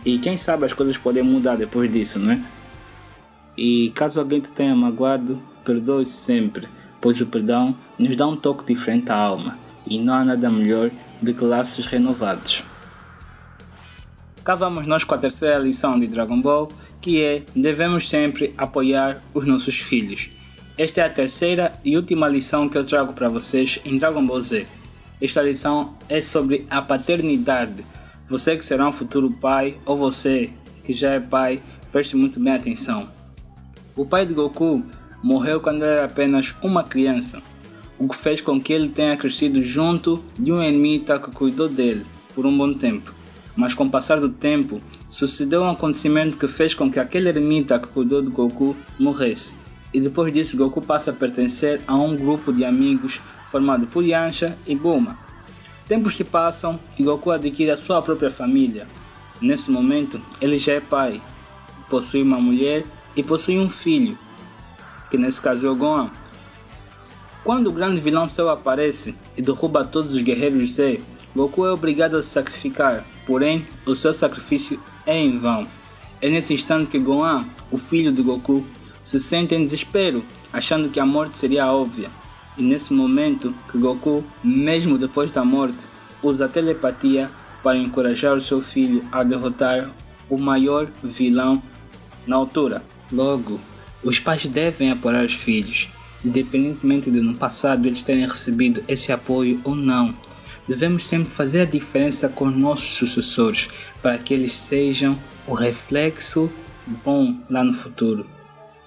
E 0.05 0.19
quem 0.19 0.37
sabe 0.37 0.65
as 0.65 0.73
coisas 0.73 0.97
podem 0.97 1.25
mudar 1.25 1.57
depois 1.57 1.91
disso, 1.91 2.21
né? 2.21 2.45
E 3.57 3.91
caso 3.97 4.21
alguém 4.21 4.41
te 4.41 4.49
tenha 4.49 4.77
magoado, 4.77 5.43
perdoe 5.65 6.07
sempre, 6.07 6.69
pois 7.01 7.21
o 7.21 7.27
perdão 7.27 7.75
nos 7.99 8.17
dá 8.17 8.27
um 8.27 8.37
toque 8.37 8.67
diferente 8.67 9.11
à 9.11 9.17
alma 9.17 9.59
e 9.87 9.99
não 9.99 10.15
há 10.15 10.25
nada 10.25 10.51
melhor 10.51 10.91
do 11.21 11.33
que 11.33 11.45
laços 11.45 11.87
renovados. 11.87 12.63
Cá 14.45 14.55
vamos 14.55 14.87
nós 14.87 15.03
com 15.05 15.15
a 15.15 15.19
terceira 15.19 15.59
lição 15.59 15.99
de 15.99 16.07
Dragon 16.07 16.41
Ball, 16.41 16.69
que 17.01 17.23
é 17.23 17.43
devemos 17.55 18.09
sempre 18.09 18.55
apoiar 18.57 19.21
os 19.35 19.45
nossos 19.45 19.81
filhos. 19.81 20.31
Esta 20.79 21.01
é 21.01 21.05
a 21.05 21.11
terceira 21.11 21.73
e 21.85 21.97
última 21.97 22.29
lição 22.29 22.69
que 22.69 22.77
eu 22.77 22.85
trago 22.85 23.13
para 23.13 23.29
vocês 23.29 23.81
em 23.85 23.99
Dragon 23.99 24.25
Ball 24.25 24.41
Z. 24.41 24.67
Esta 25.21 25.43
lição 25.43 25.95
é 26.09 26.21
sobre 26.21 26.67
a 26.71 26.83
paternidade. 26.83 27.85
Você 28.29 28.57
que 28.57 28.65
será 28.65 28.87
um 28.87 28.93
futuro 28.93 29.33
pai 29.41 29.75
ou 29.87 29.97
você 29.97 30.51
que 30.85 30.93
já 30.93 31.15
é 31.15 31.21
pai, 31.21 31.61
preste 31.91 32.15
muito 32.15 32.39
bem 32.39 32.53
atenção. 32.53 33.09
O 33.97 34.05
pai 34.05 34.27
de 34.27 34.35
Goku 34.35 34.85
morreu 35.23 35.61
quando 35.61 35.83
era 35.83 36.05
apenas 36.05 36.55
uma 36.63 36.85
criança, 36.85 37.43
o 37.99 38.09
que 38.09 38.17
fez 38.17 38.41
com 38.41 38.61
que 38.61 38.73
ele 38.73 38.89
tenha 38.89 39.17
crescido 39.17 39.63
junto 39.63 40.23
de 40.39 40.53
um 40.53 40.63
ermita 40.63 41.19
que 41.19 41.31
cuidou 41.31 41.69
dele 41.69 42.05
por 42.35 42.45
um 42.47 42.57
bom 42.57 42.73
tempo. 42.75 43.15
Mas 43.57 43.73
com 43.73 43.85
o 43.85 43.91
passar 43.91 44.21
do 44.21 44.29
tempo, 44.29 44.83
sucedeu 45.09 45.63
um 45.63 45.71
acontecimento 45.71 46.37
que 46.37 46.47
fez 46.47 46.75
com 46.75 46.91
que 46.91 47.01
aquele 47.01 47.29
ermita 47.29 47.79
que 47.79 47.89
cuidou 47.89 48.21
de 48.21 48.29
Goku 48.29 48.77
morresse. 48.99 49.57
E 49.95 50.01
depois 50.01 50.33
disso, 50.33 50.59
Goku 50.59 50.83
passa 50.83 51.11
a 51.11 51.15
pertencer 51.15 51.81
a 51.87 51.95
um 51.95 52.15
grupo 52.15 52.53
de 52.53 52.65
amigos 52.65 53.21
formado 53.51 53.87
por 53.87 54.05
Yancha 54.05 54.57
e 54.67 54.75
Bulma. 54.75 55.19
Tempos 55.89 56.17
se 56.17 56.25
passam 56.25 56.79
e 56.99 57.03
Goku 57.03 57.31
adquire 57.31 57.71
a 57.71 57.77
sua 57.77 58.03
própria 58.03 58.31
família. 58.31 58.87
Nesse 59.41 59.71
momento, 59.71 60.21
ele 60.41 60.59
já 60.59 60.73
é 60.73 60.81
pai, 60.81 61.23
possui 61.89 62.23
uma 62.23 62.39
mulher 62.39 62.85
e 63.17 63.23
possui 63.23 63.59
um 63.59 63.71
filho, 63.71 64.19
que 65.11 65.17
nesse 65.17 65.41
caso 65.41 65.67
é 65.67 65.71
o 65.71 65.77
Gohan. 65.77 66.11
Quando 67.47 67.69
o 67.69 67.73
grande 67.73 68.01
vilão 68.01 68.27
Cell 68.27 68.51
aparece 68.51 69.15
e 69.37 69.41
derruba 69.41 69.85
todos 69.85 70.15
os 70.15 70.21
guerreiros 70.21 70.73
Z, 70.73 71.01
Goku 71.33 71.65
é 71.65 71.71
obrigado 71.71 72.17
a 72.17 72.23
se 72.23 72.31
sacrificar, 72.31 73.07
porém 73.25 73.65
o 73.87 73.95
seu 73.95 74.13
sacrifício 74.13 74.81
é 75.07 75.17
em 75.17 75.39
vão. 75.39 75.65
É 76.21 76.29
nesse 76.29 76.53
instante 76.53 76.91
que 76.91 76.99
Gohan, 76.99 77.47
o 77.71 77.79
filho 77.79 78.11
de 78.11 78.21
Goku, 78.21 78.67
se 79.01 79.21
sente 79.21 79.55
em 79.55 79.63
desespero, 79.63 80.25
achando 80.53 80.89
que 80.89 80.99
a 80.99 81.07
morte 81.07 81.39
seria 81.39 81.73
óbvia. 81.73 82.11
E 82.59 82.65
nesse 82.65 82.93
momento 82.93 83.55
que 83.71 83.79
Goku, 83.79 84.25
mesmo 84.43 84.99
depois 84.99 85.31
da 85.31 85.45
morte, 85.45 85.87
usa 86.25 86.47
a 86.47 86.49
telepatia 86.49 87.31
para 87.63 87.79
encorajar 87.79 88.35
o 88.35 88.41
seu 88.41 88.61
filho 88.61 89.05
a 89.13 89.23
derrotar 89.23 89.89
o 90.29 90.37
maior 90.37 90.89
vilão 91.01 91.63
na 92.27 92.35
altura. 92.35 92.83
Logo, 93.13 93.61
os 94.03 94.19
pais 94.19 94.45
devem 94.47 94.91
apoiar 94.91 95.25
os 95.25 95.35
filhos, 95.35 95.89
independentemente 96.25 97.11
de 97.11 97.21
no 97.21 97.37
passado 97.37 97.87
eles 97.87 98.03
terem 98.03 98.27
recebido 98.27 98.83
esse 98.89 99.13
apoio 99.13 99.61
ou 99.65 99.75
não. 99.75 100.15
Devemos 100.69 101.07
sempre 101.07 101.33
fazer 101.33 101.61
a 101.61 101.65
diferença 101.65 102.29
com 102.29 102.51
nossos 102.51 102.95
sucessores 102.95 103.69
para 104.03 104.19
que 104.19 104.35
eles 104.35 104.57
sejam 104.57 105.19
o 105.47 105.55
reflexo 105.55 106.51
bom 107.05 107.37
lá 107.49 107.63
no 107.63 107.73
futuro, 107.73 108.27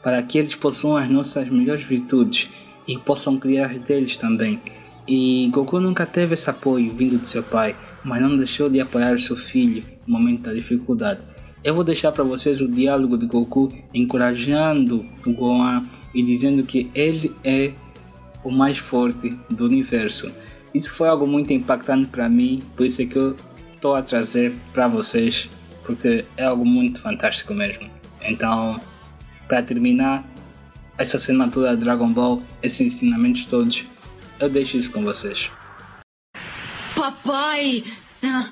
para 0.03 0.21
que 0.21 0.37
eles 0.37 0.55
possuam 0.55 0.97
as 0.97 1.09
nossas 1.09 1.49
melhores 1.49 1.83
virtudes 1.83 2.49
e 2.87 2.97
possam 2.97 3.37
criar 3.37 3.77
deles 3.79 4.17
também. 4.17 4.59
E 5.07 5.49
Goku 5.51 5.79
nunca 5.79 6.05
teve 6.05 6.33
esse 6.33 6.49
apoio 6.49 6.91
vindo 6.91 7.17
de 7.17 7.27
seu 7.27 7.43
pai, 7.43 7.75
mas 8.03 8.21
não 8.21 8.35
deixou 8.37 8.69
de 8.69 8.79
apoiar 8.79 9.19
seu 9.19 9.35
filho 9.35 9.83
no 10.05 10.19
momento 10.19 10.43
da 10.43 10.53
dificuldade. 10.53 11.21
Eu 11.63 11.75
vou 11.75 11.83
deixar 11.83 12.11
para 12.11 12.23
vocês 12.23 12.61
o 12.61 12.67
diálogo 12.67 13.17
de 13.17 13.25
Goku 13.25 13.69
encorajando 13.93 15.05
o 15.25 15.33
Gohan 15.33 15.85
e 16.13 16.23
dizendo 16.23 16.63
que 16.63 16.89
ele 16.93 17.35
é 17.43 17.73
o 18.43 18.51
mais 18.51 18.77
forte 18.77 19.37
do 19.49 19.65
universo. 19.65 20.31
Isso 20.73 20.93
foi 20.93 21.07
algo 21.07 21.25
muito 21.25 21.51
impactante 21.51 22.07
para 22.07 22.29
mim, 22.29 22.61
por 22.75 22.85
isso 22.85 23.01
é 23.01 23.05
que 23.05 23.15
eu 23.15 23.35
estou 23.73 23.95
a 23.95 24.01
trazer 24.01 24.53
para 24.73 24.87
vocês, 24.87 25.49
porque 25.85 26.25
é 26.37 26.45
algo 26.45 26.65
muito 26.65 27.01
fantástico 27.01 27.53
mesmo. 27.53 27.89
Então, 28.21 28.79
para 29.47 29.63
terminar, 29.63 30.27
essa 30.97 31.17
assinatura 31.17 31.75
Dragon 31.75 32.11
Ball, 32.11 32.43
esses 32.61 32.81
ensinamentos 32.81 33.45
todos, 33.45 33.85
eu 34.39 34.49
deixo 34.49 34.77
isso 34.77 34.91
com 34.91 35.01
vocês. 35.01 35.49
Papai! 36.95 37.83
Ah, 38.23 38.49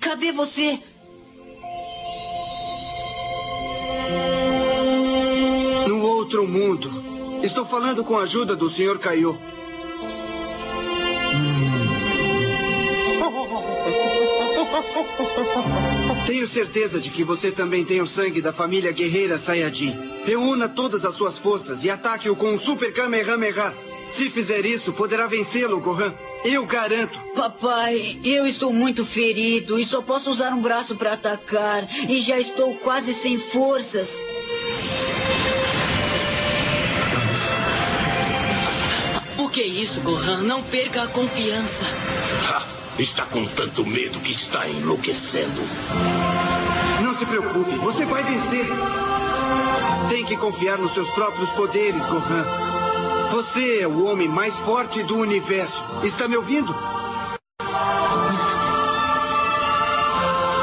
cadê 0.00 0.32
você? 0.32 0.78
Outro 6.34 6.48
mundo. 6.48 6.90
Estou 7.42 7.64
falando 7.64 8.02
com 8.02 8.18
a 8.18 8.22
ajuda 8.22 8.56
do 8.56 8.68
Sr. 8.68 8.98
Caio. 8.98 9.38
Tenho 16.26 16.48
certeza 16.48 16.98
de 16.98 17.10
que 17.10 17.22
você 17.22 17.52
também 17.52 17.84
tem 17.84 18.00
o 18.00 18.06
sangue 18.06 18.42
da 18.42 18.52
família 18.52 18.90
guerreira 18.90 19.38
Sayajin. 19.38 19.96
Reúna 20.24 20.68
todas 20.68 21.04
as 21.04 21.14
suas 21.14 21.38
forças 21.38 21.84
e 21.84 21.90
ataque-o 21.90 22.34
com 22.34 22.52
um 22.52 22.58
Super 22.58 22.92
Kamehameha. 22.92 23.72
Se 24.10 24.30
fizer 24.30 24.66
isso, 24.66 24.92
poderá 24.92 25.26
vencê-lo, 25.26 25.80
Gohan. 25.80 26.12
Eu 26.44 26.66
garanto. 26.66 27.18
Papai, 27.34 28.18
eu 28.24 28.46
estou 28.46 28.72
muito 28.72 29.04
ferido 29.04 29.78
e 29.78 29.84
só 29.84 30.02
posso 30.02 30.30
usar 30.30 30.52
um 30.52 30.60
braço 30.60 30.96
para 30.96 31.12
atacar. 31.12 31.88
E 32.08 32.20
já 32.20 32.38
estou 32.38 32.74
quase 32.76 33.14
sem 33.14 33.38
forças. 33.38 34.18
Que 39.54 39.62
é 39.62 39.66
isso, 39.66 40.00
Gohan? 40.00 40.42
Não 40.42 40.64
perca 40.64 41.04
a 41.04 41.06
confiança. 41.06 41.86
Ha, 42.50 42.62
está 43.00 43.24
com 43.24 43.46
tanto 43.46 43.86
medo 43.86 44.18
que 44.18 44.32
está 44.32 44.68
enlouquecendo. 44.68 45.62
Não 47.00 47.14
se 47.14 47.24
preocupe, 47.24 47.70
você 47.76 48.04
vai 48.04 48.24
vencer. 48.24 48.66
Tem 50.08 50.24
que 50.24 50.36
confiar 50.38 50.76
nos 50.78 50.90
seus 50.90 51.08
próprios 51.10 51.50
poderes, 51.50 52.04
Gohan. 52.06 52.44
Você 53.30 53.82
é 53.82 53.86
o 53.86 54.06
homem 54.06 54.28
mais 54.28 54.58
forte 54.58 55.04
do 55.04 55.18
universo. 55.18 55.86
Está 56.02 56.26
me 56.26 56.36
ouvindo? 56.36 56.74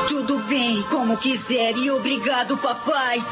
Tudo 0.10 0.38
bem, 0.50 0.84
como 0.90 1.16
quiser, 1.16 1.78
e 1.78 1.90
obrigado, 1.92 2.58
papai. 2.58 3.26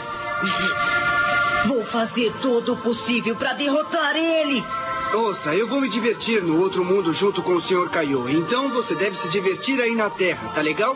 Vou 1.65 1.85
fazer 1.85 2.31
todo 2.41 2.73
o 2.73 2.77
possível 2.77 3.35
para 3.35 3.51
derrotar 3.51 4.15
ele. 4.15 4.63
Ouça, 5.13 5.55
eu 5.55 5.67
vou 5.67 5.81
me 5.81 5.89
divertir 5.89 6.43
no 6.43 6.59
outro 6.59 6.85
mundo 6.85 7.11
junto 7.11 7.41
com 7.41 7.53
o 7.53 7.61
Sr. 7.61 7.89
Kaiô. 7.89 8.29
Então 8.29 8.69
você 8.69 8.93
deve 8.95 9.15
se 9.15 9.27
divertir 9.29 9.81
aí 9.81 9.95
na 9.95 10.09
Terra, 10.09 10.49
tá 10.53 10.61
legal? 10.61 10.95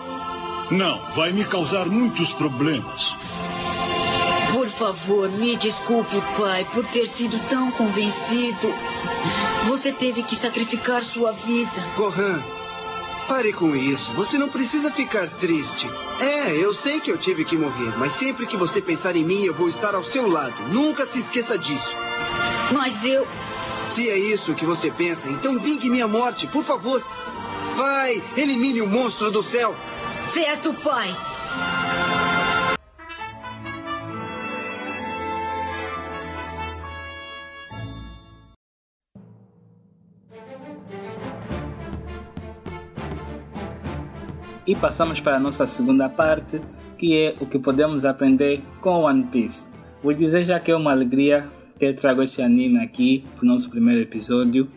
Não, 0.69 0.99
vai 1.13 1.31
me 1.31 1.43
causar 1.43 1.87
muitos 1.87 2.31
problemas. 2.31 3.15
Por 4.51 4.69
favor, 4.69 5.29
me 5.29 5.55
desculpe, 5.57 6.21
pai, 6.37 6.65
por 6.71 6.85
ter 6.85 7.07
sido 7.07 7.39
tão 7.49 7.71
convencido. 7.71 8.73
Você 9.65 9.91
teve 9.91 10.21
que 10.21 10.35
sacrificar 10.35 11.03
sua 11.03 11.31
vida. 11.31 11.71
Gohan, 11.97 12.41
pare 13.27 13.51
com 13.51 13.75
isso. 13.75 14.13
Você 14.13 14.37
não 14.37 14.47
precisa 14.47 14.91
ficar 14.91 15.27
triste. 15.27 15.89
É, 16.19 16.55
eu 16.55 16.73
sei 16.73 16.99
que 16.99 17.11
eu 17.11 17.17
tive 17.17 17.43
que 17.43 17.57
morrer, 17.57 17.97
mas 17.97 18.13
sempre 18.13 18.45
que 18.45 18.55
você 18.55 18.79
pensar 18.79 19.15
em 19.15 19.25
mim, 19.25 19.43
eu 19.43 19.53
vou 19.53 19.67
estar 19.67 19.95
ao 19.95 20.03
seu 20.03 20.27
lado. 20.29 20.55
Nunca 20.71 21.05
se 21.05 21.19
esqueça 21.19 21.57
disso. 21.57 21.95
Mas 22.71 23.03
eu. 23.05 23.27
Se 23.89 24.09
é 24.09 24.17
isso 24.17 24.55
que 24.55 24.65
você 24.65 24.89
pensa, 24.89 25.29
então 25.29 25.59
vingue 25.59 25.89
minha 25.89 26.07
morte, 26.07 26.47
por 26.47 26.63
favor. 26.63 27.03
Vai, 27.75 28.21
elimine 28.37 28.81
o 28.81 28.87
monstro 28.87 29.31
do 29.31 29.43
céu. 29.43 29.75
Certo, 30.27 30.73
pai. 30.75 31.09
E 44.65 44.75
passamos 44.75 45.19
para 45.19 45.35
a 45.35 45.39
nossa 45.39 45.67
segunda 45.67 46.07
parte, 46.07 46.61
que 46.97 47.17
é 47.17 47.35
o 47.41 47.45
que 47.45 47.59
podemos 47.59 48.05
aprender 48.05 48.63
com 48.79 49.03
One 49.03 49.25
Piece. 49.25 49.67
Vou 50.01 50.13
dizer 50.13 50.45
já 50.45 50.57
que 50.57 50.71
é 50.71 50.75
uma 50.75 50.91
alegria 50.91 51.49
ter 51.77 51.93
trago 51.95 52.21
esse 52.21 52.41
anime 52.41 52.79
aqui 52.79 53.23
para 53.35 53.45
o 53.45 53.47
nosso 53.47 53.69
primeiro 53.69 54.01
episódio 54.01 54.67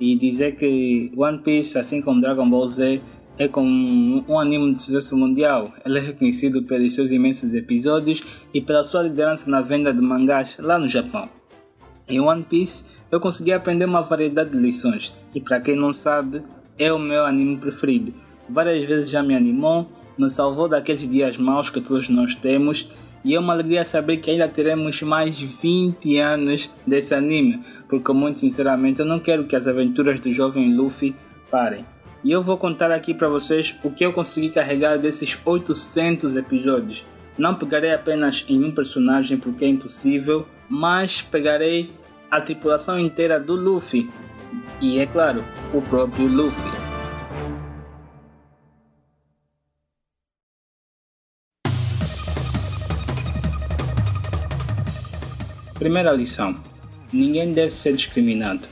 e 0.00 0.16
dizer 0.16 0.56
que 0.56 1.12
One 1.16 1.38
Piece, 1.38 1.78
assim 1.78 2.00
como 2.00 2.20
Dragon 2.20 2.48
Ball 2.48 2.66
Z, 2.66 3.00
é 3.38 3.46
como 3.46 4.24
um 4.28 4.38
anime 4.38 4.74
de 4.74 4.82
sucesso 4.82 5.16
mundial. 5.16 5.72
Ele 5.84 5.98
é 5.98 6.02
reconhecido 6.02 6.62
pelos 6.62 6.94
seus 6.94 7.10
imensos 7.10 7.54
episódios 7.54 8.22
e 8.52 8.60
pela 8.60 8.82
sua 8.82 9.02
liderança 9.02 9.50
na 9.50 9.60
venda 9.60 9.92
de 9.92 10.00
mangás 10.00 10.56
lá 10.58 10.78
no 10.78 10.88
Japão. 10.88 11.28
Em 12.08 12.20
One 12.20 12.42
Piece, 12.42 12.84
eu 13.10 13.20
consegui 13.20 13.52
aprender 13.52 13.84
uma 13.84 14.00
variedade 14.00 14.50
de 14.50 14.58
lições, 14.58 15.12
e 15.34 15.40
para 15.40 15.60
quem 15.60 15.76
não 15.76 15.92
sabe, 15.92 16.42
é 16.78 16.92
o 16.92 16.98
meu 16.98 17.26
anime 17.26 17.58
preferido. 17.58 18.14
Várias 18.48 18.86
vezes 18.88 19.10
já 19.10 19.22
me 19.22 19.36
animou, 19.36 19.86
me 20.16 20.28
salvou 20.28 20.68
daqueles 20.68 21.08
dias 21.08 21.36
maus 21.36 21.68
que 21.68 21.80
todos 21.80 22.08
nós 22.08 22.34
temos, 22.34 22.90
e 23.24 23.34
é 23.34 23.40
uma 23.40 23.52
alegria 23.52 23.84
saber 23.84 24.18
que 24.18 24.30
ainda 24.30 24.48
teremos 24.48 25.02
mais 25.02 25.38
20 25.38 26.18
anos 26.18 26.70
desse 26.86 27.14
anime, 27.14 27.62
porque 27.88 28.12
muito 28.12 28.40
sinceramente 28.40 29.00
eu 29.00 29.06
não 29.06 29.18
quero 29.18 29.44
que 29.44 29.56
as 29.56 29.66
aventuras 29.66 30.20
do 30.20 30.32
jovem 30.32 30.74
Luffy 30.74 31.14
parem. 31.50 31.84
E 32.24 32.32
eu 32.32 32.42
vou 32.42 32.56
contar 32.56 32.90
aqui 32.90 33.14
para 33.14 33.28
vocês 33.28 33.76
o 33.82 33.90
que 33.90 34.04
eu 34.04 34.12
consegui 34.12 34.50
carregar 34.50 34.98
desses 34.98 35.38
800 35.44 36.36
episódios. 36.36 37.04
Não 37.36 37.54
pegarei 37.54 37.92
apenas 37.92 38.44
em 38.48 38.64
um 38.64 38.72
personagem 38.72 39.38
porque 39.38 39.64
é 39.64 39.68
impossível, 39.68 40.46
mas 40.68 41.22
pegarei 41.22 41.92
a 42.30 42.40
tripulação 42.40 42.98
inteira 42.98 43.38
do 43.38 43.54
Luffy 43.54 44.10
e, 44.80 44.98
é 44.98 45.06
claro, 45.06 45.44
o 45.72 45.80
próprio 45.80 46.26
Luffy. 46.26 46.87
Primeira 55.78 56.10
lição: 56.10 56.56
Ninguém 57.12 57.52
deve 57.52 57.70
ser 57.70 57.94
discriminado. 57.94 58.66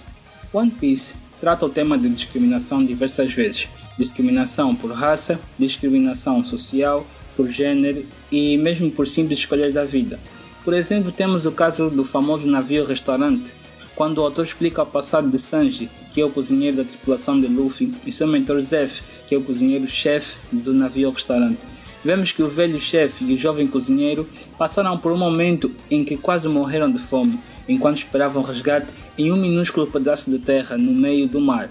One 0.52 0.70
Piece 0.72 1.14
trata 1.40 1.64
o 1.64 1.68
tema 1.68 1.96
de 1.96 2.08
discriminação 2.08 2.84
diversas 2.84 3.32
vezes: 3.32 3.68
discriminação 3.96 4.74
por 4.74 4.90
raça, 4.90 5.38
discriminação 5.56 6.42
social, 6.42 7.06
por 7.36 7.48
gênero 7.48 8.04
e 8.32 8.58
mesmo 8.58 8.90
por 8.90 9.06
simples 9.06 9.38
escolhas 9.38 9.72
da 9.72 9.84
vida. 9.84 10.18
Por 10.64 10.74
exemplo, 10.74 11.12
temos 11.12 11.46
o 11.46 11.52
caso 11.52 11.88
do 11.88 12.04
famoso 12.04 12.50
navio-restaurante, 12.50 13.54
quando 13.94 14.18
o 14.18 14.22
autor 14.22 14.44
explica 14.44 14.82
o 14.82 14.86
passado 14.86 15.30
de 15.30 15.38
Sanji, 15.38 15.88
que 16.12 16.20
é 16.20 16.24
o 16.24 16.30
cozinheiro 16.30 16.78
da 16.78 16.84
tripulação 16.84 17.40
de 17.40 17.46
Luffy, 17.46 17.94
e 18.04 18.10
seu 18.10 18.26
mentor 18.26 18.60
Zef, 18.60 19.00
que 19.28 19.34
é 19.36 19.38
o 19.38 19.44
cozinheiro-chefe 19.44 20.36
do 20.50 20.74
navio-restaurante. 20.74 21.75
Vemos 22.06 22.30
que 22.30 22.40
o 22.40 22.48
velho 22.48 22.78
chefe 22.78 23.24
e 23.24 23.34
o 23.34 23.36
jovem 23.36 23.66
cozinheiro 23.66 24.28
passaram 24.56 24.96
por 24.96 25.10
um 25.10 25.18
momento 25.18 25.72
em 25.90 26.04
que 26.04 26.16
quase 26.16 26.48
morreram 26.48 26.88
de 26.88 27.00
fome, 27.00 27.40
enquanto 27.68 27.96
esperavam 27.96 28.44
resgate 28.44 28.94
em 29.18 29.32
um 29.32 29.36
minúsculo 29.36 29.88
pedaço 29.88 30.30
de 30.30 30.38
terra 30.38 30.78
no 30.78 30.92
meio 30.92 31.26
do 31.26 31.40
mar. 31.40 31.68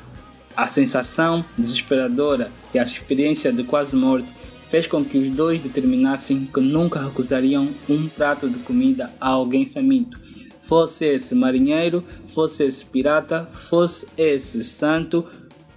A 0.53 0.67
sensação 0.67 1.45
desesperadora 1.57 2.51
e 2.73 2.77
a 2.77 2.83
experiência 2.83 3.53
de 3.53 3.63
quase 3.63 3.95
morte 3.95 4.27
fez 4.59 4.85
com 4.85 5.05
que 5.05 5.17
os 5.17 5.29
dois 5.29 5.61
determinassem 5.61 6.49
que 6.53 6.59
nunca 6.59 7.01
recusariam 7.01 7.69
um 7.87 8.09
prato 8.09 8.49
de 8.49 8.59
comida 8.59 9.13
a 9.21 9.29
alguém 9.29 9.65
faminto. 9.65 10.19
Fosse 10.59 11.05
esse 11.05 11.33
marinheiro, 11.33 12.03
fosse 12.27 12.65
esse 12.65 12.85
pirata, 12.85 13.47
fosse 13.53 14.05
esse 14.17 14.65
santo 14.65 15.25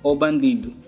ou 0.02 0.16
bandido. 0.16 0.87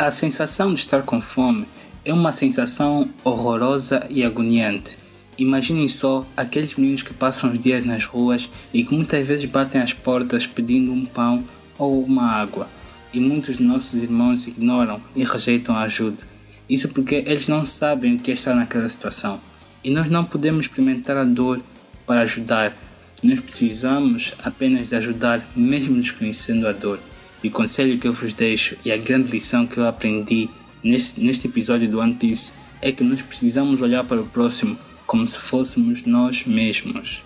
A 0.00 0.10
sensação 0.10 0.72
de 0.72 0.80
estar 0.80 1.02
com 1.02 1.20
fome 1.20 1.66
é 2.06 2.10
uma 2.10 2.32
sensação 2.32 3.10
horrorosa 3.22 4.06
e 4.08 4.24
agoniante. 4.24 4.96
Imaginem 5.36 5.86
só 5.88 6.26
aqueles 6.34 6.74
meninos 6.74 7.02
que 7.02 7.12
passam 7.12 7.52
os 7.52 7.60
dias 7.60 7.84
nas 7.84 8.06
ruas 8.06 8.48
e 8.72 8.82
que 8.82 8.94
muitas 8.94 9.28
vezes 9.28 9.44
batem 9.44 9.78
às 9.78 9.92
portas 9.92 10.46
pedindo 10.46 10.90
um 10.90 11.04
pão 11.04 11.44
ou 11.76 12.02
uma 12.02 12.32
água 12.32 12.66
e 13.12 13.20
muitos 13.20 13.58
de 13.58 13.62
nossos 13.62 14.02
irmãos 14.02 14.46
ignoram 14.46 15.02
e 15.14 15.22
rejeitam 15.22 15.76
a 15.76 15.82
ajuda. 15.82 16.26
Isso 16.66 16.88
porque 16.94 17.16
eles 17.16 17.46
não 17.46 17.66
sabem 17.66 18.14
o 18.14 18.18
que 18.18 18.30
é 18.30 18.34
estar 18.34 18.54
naquela 18.54 18.88
situação. 18.88 19.38
E 19.84 19.90
nós 19.90 20.08
não 20.08 20.24
podemos 20.24 20.64
experimentar 20.64 21.18
a 21.18 21.24
dor 21.24 21.60
para 22.06 22.22
ajudar. 22.22 22.74
Nós 23.22 23.38
precisamos 23.38 24.32
apenas 24.42 24.88
de 24.88 24.96
ajudar, 24.96 25.46
mesmo 25.54 26.00
desconhecendo 26.00 26.66
a 26.66 26.72
dor. 26.72 26.98
E 27.42 27.48
o 27.48 27.50
conselho 27.50 27.98
que 27.98 28.06
eu 28.06 28.12
vos 28.12 28.32
deixo 28.32 28.76
e 28.84 28.92
a 28.92 28.96
grande 28.96 29.30
lição 29.30 29.66
que 29.66 29.78
eu 29.78 29.86
aprendi 29.86 30.48
neste, 30.82 31.20
neste 31.20 31.46
episódio 31.46 31.88
do 31.88 31.98
One 31.98 32.14
Piece 32.14 32.54
é 32.82 32.92
que 32.92 33.04
nós 33.04 33.22
precisamos 33.22 33.80
olhar 33.80 34.04
para 34.04 34.20
o 34.20 34.26
próximo 34.26 34.78
como 35.06 35.26
se 35.26 35.38
fôssemos 35.38 36.04
nós 36.04 36.44
mesmos. 36.44 37.22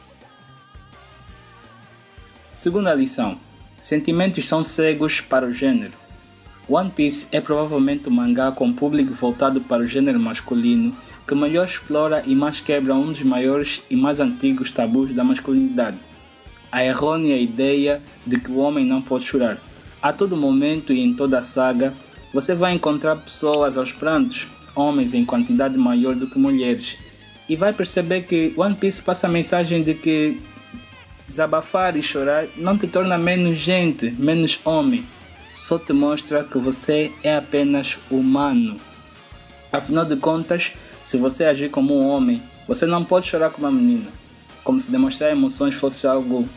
Segunda 2.53 2.94
lição: 2.94 3.38
Sentimentos 3.79 4.46
são 4.46 4.62
cegos 4.62 5.20
para 5.20 5.46
o 5.46 5.53
gênero. 5.53 5.92
One 6.68 6.90
Piece 6.90 7.27
é 7.31 7.40
provavelmente 7.40 8.09
o 8.09 8.11
mangá 8.11 8.50
com 8.53 8.72
público 8.72 9.12
voltado 9.12 9.61
para 9.61 9.83
o 9.83 9.87
gênero 9.87 10.18
masculino 10.18 10.96
que 11.27 11.35
melhor 11.35 11.66
explora 11.66 12.22
e 12.27 12.35
mais 12.35 12.61
quebra 12.61 12.94
um 12.94 13.07
dos 13.07 13.22
maiores 13.22 13.83
e 13.90 13.96
mais 13.96 14.20
antigos 14.20 14.70
tabus 14.70 15.12
da 15.14 15.24
masculinidade. 15.24 15.98
A 16.70 16.85
errônea 16.85 17.37
ideia 17.37 18.03
de 18.27 18.38
que 18.38 18.50
o 18.50 18.59
homem 18.59 18.85
não 18.85 19.00
pode 19.00 19.24
chorar. 19.24 19.59
A 20.05 20.12
todo 20.12 20.37
momento 20.37 20.93
e 20.93 21.01
em 21.01 21.14
toda 21.14 21.38
a 21.38 21.43
saga, 21.43 21.95
você 22.31 22.55
vai 22.55 22.75
encontrar 22.75 23.17
pessoas 23.17 23.79
aos 23.79 23.90
prantos, 23.90 24.47
homens 24.77 25.14
em 25.14 25.25
quantidade 25.25 25.79
maior 25.79 26.14
do 26.14 26.27
que 26.27 26.38
mulheres, 26.38 26.99
e 27.49 27.57
vai 27.57 27.73
perceber 27.73 28.27
que 28.27 28.53
One 28.55 28.75
Piece 28.75 29.01
passa 29.01 29.27
a 29.27 29.31
mensagem 29.31 29.83
de 29.83 29.95
que 29.95 30.43
Desabafar 31.27 31.97
e 31.97 32.03
chorar 32.03 32.47
não 32.55 32.77
te 32.77 32.87
torna 32.87 33.17
menos 33.17 33.59
gente, 33.59 34.11
menos 34.11 34.61
homem. 34.64 35.07
Só 35.53 35.79
te 35.79 35.93
mostra 35.93 36.45
que 36.45 36.59
você 36.59 37.12
é 37.23 37.37
apenas 37.37 37.99
humano. 38.11 38.79
Afinal 39.73 40.05
de 40.05 40.17
contas, 40.17 40.73
se 41.03 41.17
você 41.17 41.45
agir 41.45 41.71
como 41.71 41.99
um 41.99 42.07
homem, 42.07 42.43
você 42.69 42.85
não 42.85 43.05
pode 43.05 43.27
chorar 43.27 43.51
como 43.51 43.67
uma 43.67 43.73
menina. 43.73 44.11
Como 44.62 44.79
se 44.79 44.90
demonstrar 44.90 45.31
emoções 45.31 45.75
fosse 45.75 46.07
algo 46.07 46.49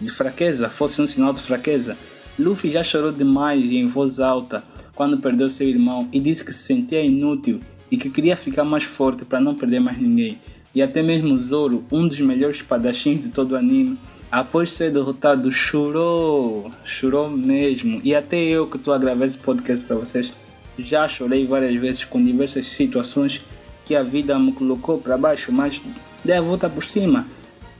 de 0.00 0.10
fraqueza, 0.10 0.68
fosse 0.68 1.00
um 1.00 1.06
sinal 1.06 1.32
de 1.32 1.40
fraqueza. 1.40 1.96
Luffy 2.38 2.70
já 2.70 2.84
chorou 2.84 3.10
demais 3.10 3.64
e 3.64 3.76
em 3.76 3.86
voz 3.86 4.20
alta 4.20 4.62
quando 4.94 5.18
perdeu 5.18 5.50
seu 5.50 5.68
irmão 5.68 6.08
e 6.12 6.20
disse 6.20 6.44
que 6.44 6.52
se 6.52 6.62
sentia 6.62 7.02
inútil 7.02 7.60
e 7.90 7.96
que 7.96 8.10
queria 8.10 8.36
ficar 8.36 8.64
mais 8.64 8.84
forte 8.84 9.24
para 9.24 9.40
não 9.40 9.54
perder 9.54 9.80
mais 9.80 10.00
ninguém. 10.00 10.38
E 10.74 10.82
até 10.82 11.02
mesmo 11.02 11.38
Zoro, 11.38 11.84
um 11.90 12.06
dos 12.06 12.20
melhores 12.20 12.56
espadachins 12.56 13.22
de 13.22 13.28
todo 13.28 13.52
o 13.52 13.56
anime, 13.56 13.98
após 14.30 14.70
ser 14.70 14.92
derrotado, 14.92 15.50
chorou, 15.50 16.70
chorou 16.84 17.30
mesmo. 17.30 18.00
E 18.04 18.14
até 18.14 18.36
eu 18.36 18.66
que 18.66 18.76
estou 18.76 18.92
a 18.92 18.98
gravar 18.98 19.24
esse 19.24 19.38
podcast 19.38 19.84
para 19.84 19.96
vocês, 19.96 20.32
já 20.78 21.08
chorei 21.08 21.46
várias 21.46 21.74
vezes 21.74 22.04
com 22.04 22.22
diversas 22.22 22.66
situações 22.66 23.44
que 23.84 23.96
a 23.96 24.02
vida 24.02 24.38
me 24.38 24.52
colocou 24.52 24.98
para 24.98 25.16
baixo, 25.16 25.50
mas 25.50 25.80
dei 26.24 26.36
a 26.36 26.40
volta 26.40 26.68
por 26.68 26.84
cima. 26.84 27.26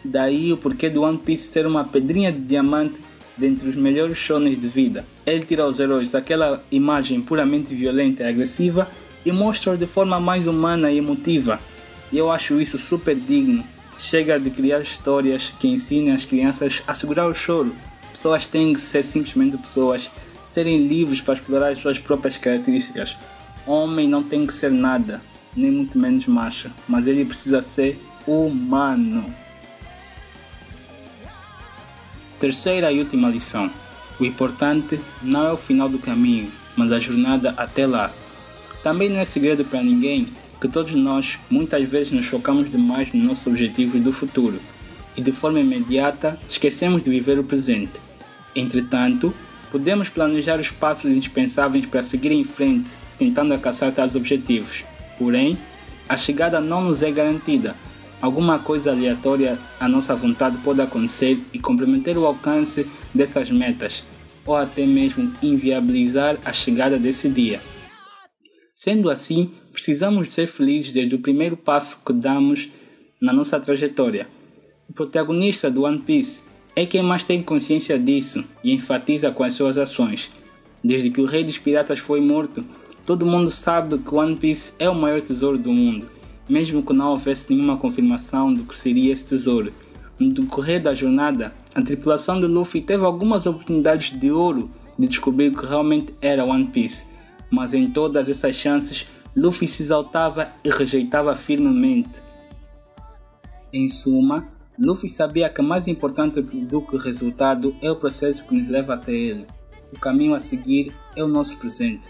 Daí 0.05 0.53
o 0.53 0.57
porquê 0.57 0.89
do 0.89 1.03
One 1.03 1.19
Piece 1.19 1.53
ser 1.53 1.67
uma 1.67 1.85
pedrinha 1.85 2.33
de 2.33 2.41
diamante 2.41 2.95
dentre 3.39 3.69
os 3.69 3.77
melhores 3.77 4.19
shonen 4.19 4.55
de 4.55 4.69
vida. 4.69 5.05
Ele 5.25 5.45
tira 5.45 5.63
aos 5.63 5.79
heróis 5.79 6.15
aquela 6.15 6.63
imagem 6.71 7.21
puramente 7.21 7.75
violenta 7.75 8.25
e 8.25 8.27
agressiva 8.27 8.89
e 9.25 9.33
mostra-os 9.33 9.79
de 9.79 9.87
forma 9.87 10.19
mais 10.19 10.47
humana 10.47 10.91
e 10.91 10.99
emotiva. 10.99 11.61
E 12.11 12.19
eu 12.19 12.31
acho 12.31 12.61
isso 12.61 12.77
super 12.79 13.15
digno 13.15 13.65
Chega 13.99 14.39
de 14.39 14.49
criar 14.49 14.81
histórias 14.81 15.53
que 15.59 15.67
ensinem 15.67 16.15
as 16.15 16.25
crianças 16.25 16.83
a 16.87 16.95
segurar 16.95 17.27
o 17.27 17.35
choro. 17.35 17.75
Pessoas 18.13 18.47
têm 18.47 18.73
que 18.73 18.81
ser 18.81 19.03
simplesmente 19.03 19.59
pessoas, 19.59 20.09
serem 20.45 20.87
livres 20.87 21.21
para 21.21 21.35
explorar 21.35 21.73
as 21.73 21.81
suas 21.81 21.99
próprias 21.99 22.39
características. 22.39 23.17
Homem 23.67 24.09
não 24.09 24.23
tem 24.23 24.47
que 24.47 24.53
ser 24.53 24.71
nada, 24.71 25.21
nem 25.55 25.71
muito 25.71 25.99
menos 25.99 26.27
macho, 26.29 26.71
mas 26.87 27.09
ele 27.09 27.25
precisa 27.25 27.61
ser 27.61 27.99
humano. 28.27 29.35
Terceira 32.41 32.93
e 32.93 33.01
última 33.01 33.29
lição: 33.29 33.71
o 34.19 34.25
importante 34.25 35.01
não 35.23 35.47
é 35.47 35.53
o 35.53 35.57
final 35.57 35.89
do 35.89 35.99
caminho, 35.99 36.51
mas 36.77 36.93
a 36.93 36.99
jornada 36.99 37.55
até 37.57 37.87
lá. 37.87 38.13
Também 38.83 39.09
não 39.09 39.19
é 39.19 39.25
segredo 39.25 39.65
para 39.65 39.83
ninguém 39.83 40.29
que 40.61 40.69
todos 40.69 40.95
nós 40.95 41.39
muitas 41.51 41.89
vezes 41.89 42.13
nos 42.13 42.27
focamos 42.27 42.71
demais 42.71 43.13
nos 43.13 43.25
nossos 43.25 43.47
objetivos 43.47 44.01
do 44.01 44.13
futuro 44.13 44.61
e 45.17 45.21
de 45.21 45.33
forma 45.33 45.61
imediata 45.61 46.39
esquecemos 46.49 47.03
de 47.03 47.11
viver 47.11 47.39
o 47.39 47.45
presente. 47.45 48.01
Entretanto, 48.55 49.35
podemos 49.71 50.09
planejar 50.09 50.61
os 50.61 50.71
passos 50.71 51.11
indispensáveis 51.11 51.87
para 51.87 52.03
seguir 52.03 52.33
em 52.33 52.45
frente, 52.45 52.91
tentando 53.19 53.53
alcançar 53.53 53.93
tais 53.93 54.15
objetivos. 54.15 54.85
Porém, 55.19 55.59
a 56.09 56.17
chegada 56.17 56.61
não 56.61 56.83
nos 56.83 57.03
é 57.03 57.11
garantida. 57.11 57.75
Alguma 58.21 58.59
coisa 58.59 58.91
aleatória 58.91 59.59
à 59.79 59.89
nossa 59.89 60.15
vontade 60.15 60.59
pode 60.59 60.81
acontecer 60.81 61.39
e 61.53 61.59
comprometer 61.59 62.19
o 62.19 62.27
alcance 62.27 62.87
dessas 63.15 63.51
metas, 63.51 64.03
ou 64.45 64.57
até 64.57 64.85
mesmo 64.85 65.33
inviabilizar 65.41 66.39
a 66.45 66.53
chegada 66.53 66.99
desse 66.99 67.29
dia. 67.29 67.61
Sendo 68.75 69.09
assim, 69.09 69.53
precisamos 69.73 70.31
ser 70.31 70.49
felizes 70.49 70.93
desde 70.93 71.15
o 71.15 71.21
primeiro 71.21 71.57
passo 71.57 72.03
que 72.05 72.13
damos 72.13 72.69
na 73.21 73.33
nossa 73.33 73.61
trajetória. 73.61 74.29
O 74.89 74.93
protagonista 74.93 75.71
do 75.71 75.83
One 75.83 75.99
Piece 75.99 76.43
é 76.75 76.87
quem 76.87 77.03
mais 77.03 77.23
tem 77.23 77.43
consciência 77.43 77.99
disso 77.99 78.45
e 78.65 78.73
enfatiza 78.73 79.31
com 79.31 79.45
as 79.45 79.55
suas 79.55 79.79
ações. 79.79 80.31
desde 80.83 81.11
que 81.11 81.21
o 81.21 81.27
rei 81.27 81.45
dos 81.45 81.59
piratas 81.59 81.99
foi 81.99 82.21
morto, 82.21 82.65
todo 83.05 83.27
mundo 83.27 83.51
sabe 83.51 83.99
que 83.99 84.15
One 84.15 84.37
Piece 84.37 84.73
é 84.79 84.89
o 84.89 84.95
maior 84.95 85.21
tesouro 85.21 85.59
do 85.59 85.73
mundo, 85.73 86.09
mesmo 86.49 86.83
que 86.83 86.93
não 86.93 87.11
houvesse 87.11 87.53
nenhuma 87.53 87.77
confirmação 87.77 88.53
do 88.53 88.65
que 88.65 88.75
seria 88.75 89.13
esse 89.13 89.25
tesouro. 89.25 89.73
No 90.19 90.33
decorrer 90.33 90.83
da 90.83 90.95
jornada, 90.95 91.53
a 91.75 91.83
tripulação 91.83 92.41
de 92.41 92.47
Luffy 92.47 92.81
teve 92.81 93.05
algumas 93.05 93.47
oportunidades 93.47 94.19
de 94.19 94.31
ouro 94.31 94.71
de 94.99 95.07
descobrir 95.07 95.49
o 95.49 95.57
que 95.57 95.67
realmente 95.67 96.13
era 96.21 96.45
One 96.45 96.67
Piece, 96.67 97.11
mas 97.51 97.73
em 97.73 97.89
todas 97.89 98.29
essas 98.29 98.57
chances, 98.57 99.07
Luffy 99.37 99.69
se 99.69 99.85
exaltava 99.85 100.49
e 100.65 100.71
rejeitava 100.71 101.37
firmemente. 101.37 102.21
Em 103.73 103.89
suma, 103.89 104.49
Luffy 104.79 105.09
sabia 105.09 105.49
que 105.49 105.63
mais 105.63 105.87
importante 105.87 106.41
do 106.41 106.83
que 106.83 106.97
o 106.97 106.99
resultado 106.99 107.75
é 107.81 107.91
o 107.91 107.97
processo 107.97 108.45
que 108.47 108.55
nos 108.55 108.69
leva 108.69 108.95
até 108.95 109.13
ele. 109.13 109.47
O 109.93 109.99
caminho 109.99 110.35
a 110.35 110.41
seguir 110.41 110.95
é 111.15 111.23
o 111.23 111.29
nosso 111.29 111.59
presente. 111.59 112.09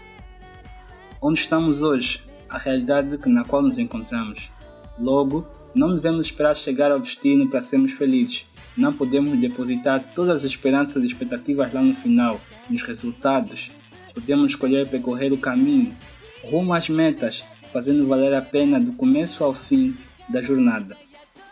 Onde 1.21 1.39
estamos 1.39 1.81
hoje, 1.81 2.23
a 2.49 2.57
realidade 2.57 3.19
na 3.25 3.43
qual 3.43 3.61
nos 3.61 3.77
encontramos. 3.77 4.51
Logo, 4.97 5.47
não 5.73 5.93
devemos 5.93 6.25
esperar 6.25 6.55
chegar 6.55 6.91
ao 6.91 6.99
destino 6.99 7.49
para 7.49 7.61
sermos 7.61 7.91
felizes. 7.91 8.45
Não 8.75 8.93
podemos 8.93 9.39
depositar 9.39 10.13
todas 10.15 10.43
as 10.43 10.51
esperanças 10.51 11.03
e 11.03 11.07
expectativas 11.07 11.73
lá 11.73 11.81
no 11.81 11.95
final, 11.95 12.39
nos 12.69 12.81
resultados. 12.81 13.71
Podemos 14.13 14.51
escolher 14.51 14.87
percorrer 14.87 15.31
o 15.31 15.37
caminho, 15.37 15.95
rumo 16.43 16.73
às 16.73 16.89
metas, 16.89 17.43
fazendo 17.67 18.07
valer 18.07 18.33
a 18.33 18.41
pena 18.41 18.79
do 18.79 18.93
começo 18.93 19.43
ao 19.43 19.53
fim 19.53 19.95
da 20.29 20.41
jornada. 20.41 20.97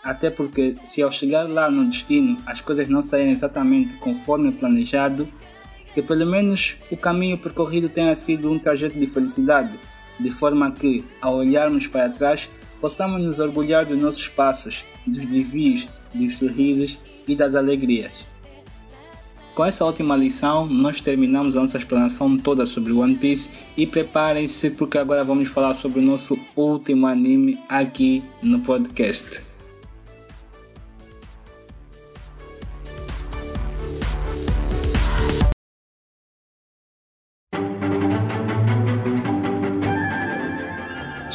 Até 0.03 0.29
porque, 0.29 0.75
se 0.83 1.01
ao 1.01 1.11
chegar 1.11 1.49
lá 1.49 1.69
no 1.69 1.85
destino 1.89 2.37
as 2.45 2.61
coisas 2.61 2.87
não 2.87 3.01
saírem 3.01 3.33
exatamente 3.33 3.97
conforme 3.97 4.51
planejado, 4.51 5.27
que 5.93 6.01
pelo 6.01 6.25
menos 6.25 6.77
o 6.91 6.95
caminho 6.95 7.37
percorrido 7.37 7.89
tenha 7.89 8.15
sido 8.15 8.51
um 8.51 8.59
trajeto 8.59 8.97
de 8.97 9.07
felicidade, 9.07 9.77
de 10.19 10.31
forma 10.31 10.71
que, 10.71 11.03
ao 11.21 11.35
olharmos 11.35 11.87
para 11.87 12.09
trás, 12.09 12.49
possamos 12.79 13.21
nos 13.21 13.39
orgulhar 13.39 13.85
dos 13.85 13.97
nossos 13.97 14.27
passos, 14.27 14.83
dos 15.05 15.25
desvios, 15.25 15.87
dos 16.13 16.37
sorrisos 16.37 16.97
e 17.27 17.35
das 17.35 17.55
alegrias. 17.55 18.13
Com 19.57 19.65
essa 19.65 19.83
última 19.83 20.15
lição, 20.15 20.67
nós 20.67 21.01
terminamos 21.01 21.57
a 21.57 21.61
nossa 21.61 21.79
explanação 21.79 22.37
toda 22.37 22.63
sobre 22.63 22.93
One 22.93 23.15
Piece 23.15 23.49
e 23.75 23.87
preparem-se 23.87 24.69
porque 24.69 24.99
agora 24.99 25.23
vamos 25.23 25.47
falar 25.47 25.73
sobre 25.73 25.99
o 25.99 26.03
nosso 26.03 26.37
último 26.55 27.07
anime 27.07 27.57
aqui 27.67 28.23
no 28.43 28.59
podcast. 28.59 29.46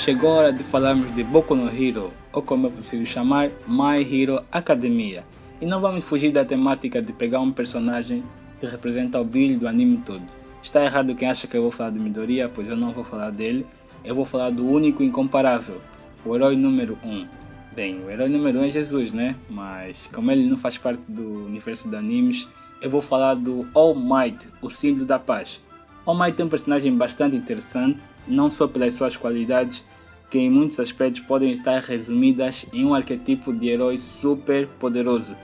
Chegou 0.03 0.33
a 0.33 0.35
hora 0.35 0.53
de 0.53 0.65
falarmos 0.65 1.15
de 1.15 1.23
Boku 1.23 1.55
no 1.55 1.69
Hero, 1.69 2.12
ou 2.33 2.43
como 2.43 2.67
eu 2.67 2.73
prefiro 2.73 3.07
chamar, 3.07 3.53
My 3.69 4.03
Hero 4.03 4.43
Academia. 4.51 5.23
E 5.61 5.65
não 5.65 5.81
vamos 5.81 6.03
fugir 6.03 6.33
da 6.33 6.45
temática 6.45 7.01
de 7.01 7.12
pegar 7.12 7.38
um 7.38 7.53
personagem 7.53 8.25
que 8.59 8.67
representa 8.67 9.21
o 9.21 9.25
brilho 9.25 9.61
do 9.61 9.69
anime 9.69 9.99
todo. 9.99 10.25
Está 10.61 10.85
errado 10.85 11.15
quem 11.15 11.31
acha 11.31 11.47
que 11.47 11.57
eu 11.57 11.62
vou 11.62 11.71
falar 11.71 11.91
de 11.91 12.01
Midoriya, 12.01 12.51
pois 12.53 12.69
eu 12.69 12.75
não 12.75 12.91
vou 12.91 13.05
falar 13.05 13.31
dele. 13.31 13.65
Eu 14.05 14.17
vou 14.17 14.25
falar 14.25 14.51
do 14.51 14.69
único 14.69 15.05
incomparável, 15.05 15.81
o 16.25 16.35
herói 16.35 16.57
número 16.57 16.99
1. 17.05 17.09
Um. 17.09 17.29
Bem, 17.73 18.05
o 18.05 18.11
herói 18.11 18.29
número 18.29 18.59
1 18.59 18.61
um 18.61 18.65
é 18.65 18.71
Jesus, 18.71 19.12
né? 19.12 19.37
Mas 19.49 20.09
como 20.12 20.33
ele 20.33 20.51
não 20.51 20.59
faz 20.59 20.77
parte 20.77 21.01
do 21.07 21.45
universo 21.47 21.88
de 21.88 21.95
animes, 21.95 22.49
eu 22.81 22.91
vou 22.91 23.01
falar 23.01 23.35
do 23.35 23.69
All 23.73 23.95
Might, 23.95 24.49
o 24.61 24.69
símbolo 24.69 25.07
da 25.07 25.21
paz. 25.21 25.61
All 26.05 26.19
Might 26.19 26.43
é 26.43 26.45
um 26.45 26.49
personagem 26.49 26.93
bastante 26.97 27.37
interessante, 27.37 28.03
não 28.27 28.51
só 28.51 28.67
pelas 28.67 28.95
suas 28.95 29.17
qualidades, 29.17 29.85
que 30.33 30.38
em 30.38 30.49
muitos 30.49 30.81
aspectos 30.81 31.21
podem 31.21 31.53
estar 31.53 31.79
resumidas 31.83 32.64
em 32.73 32.87
um 32.87 32.95
arquetipo 32.95 33.53
de 33.53 33.68
herói 33.68 33.99
super 33.99 34.66
poderoso, 34.66 35.37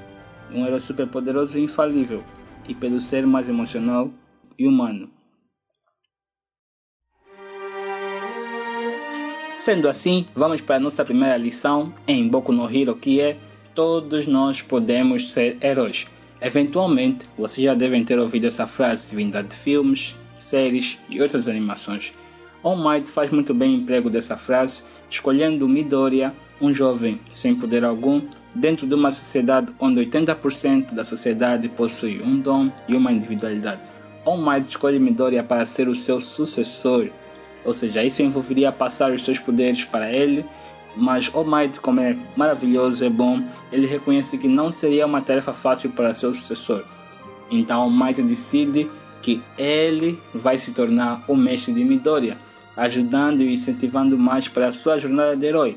um 0.51 0.64
herói 0.64 0.81
super 0.81 1.07
poderoso 1.07 1.59
e 1.59 1.62
infalível, 1.62 2.24
e 2.66 2.74
pelo 2.74 2.98
ser 2.98 3.27
mais 3.27 3.51
emocional 3.51 4.11
e 4.59 4.66
humano. 4.66 5.11
Sendo 9.55 9.88
assim, 9.88 10.27
vamos 10.35 10.62
para 10.62 10.77
a 10.77 10.81
nossa 10.81 11.05
primeira 11.05 11.37
lição 11.37 11.92
em 12.07 12.27
Boku 12.27 12.51
no 12.51 12.74
Hero, 12.74 12.96
que 12.96 13.20
é 13.20 13.37
Todos 13.74 14.27
nós 14.27 14.62
podemos 14.62 15.29
ser 15.31 15.59
heróis. 15.62 16.07
Eventualmente, 16.40 17.27
vocês 17.37 17.62
já 17.62 17.74
devem 17.74 18.07
ter 18.07 18.18
ouvido 18.18 18.46
essa 18.46 18.66
frase 18.66 19.14
vinda 19.14 19.42
de 19.42 19.55
filmes, 19.55 20.16
séries 20.38 20.96
e 21.11 21.20
outras 21.20 21.46
animações. 21.46 22.14
All 22.62 22.77
Might 22.77 23.09
faz 23.09 23.31
muito 23.31 23.55
bem 23.55 23.77
emprego 23.77 24.11
dessa 24.11 24.37
frase, 24.37 24.83
escolhendo 25.09 25.68
Midoriya, 25.68 26.35
um 26.61 26.73
jovem 26.73 27.21
sem 27.31 27.55
poder 27.55 27.85
algum, 27.85 28.21
dentro 28.53 28.85
de 28.85 28.94
uma 28.94 29.12
sociedade 29.12 29.73
onde 29.79 30.01
80% 30.05 30.92
da 30.92 31.05
sociedade 31.05 31.68
possui 31.68 32.21
um 32.21 32.40
dom 32.40 32.71
e 32.88 32.97
uma 32.97 33.12
individualidade. 33.12 33.81
All 34.25 34.37
Might 34.37 34.68
escolhe 34.68 34.99
Midoriya 34.99 35.44
para 35.44 35.64
ser 35.64 35.88
o 35.88 35.94
seu 35.94 36.21
sucessor, 36.21 37.11
ou 37.64 37.73
seja, 37.73 38.03
isso 38.03 38.23
envolveria 38.23 38.73
passar 38.73 39.12
os 39.12 39.23
seus 39.23 39.38
poderes 39.38 39.85
para 39.85 40.12
ele, 40.12 40.44
mas 40.97 41.31
All 41.33 41.44
Might, 41.44 41.79
como 41.79 42.01
é 42.01 42.16
maravilhoso, 42.37 43.05
é 43.05 43.09
bom, 43.09 43.40
ele 43.71 43.87
reconhece 43.87 44.37
que 44.37 44.49
não 44.49 44.73
seria 44.73 45.07
uma 45.07 45.23
tarefa 45.23 45.53
fácil 45.53 45.90
para 45.90 46.12
seu 46.12 46.35
sucessor. 46.35 46.83
Então 47.53 47.83
All 47.83 47.90
Might 47.90 48.21
decide 48.21 48.90
que 49.23 49.40
ele 49.57 50.18
vai 50.35 50.59
se 50.59 50.73
tornar 50.73 51.23
o 51.29 51.37
mestre 51.37 51.73
de 51.73 51.85
Midoriya 51.85 52.48
ajudando 52.79 53.41
e 53.41 53.53
incentivando 53.53 54.17
mais 54.17 54.47
para 54.47 54.69
a 54.69 54.73
sua 54.73 54.99
jornada 54.99 55.37
de 55.37 55.45
herói. 55.45 55.77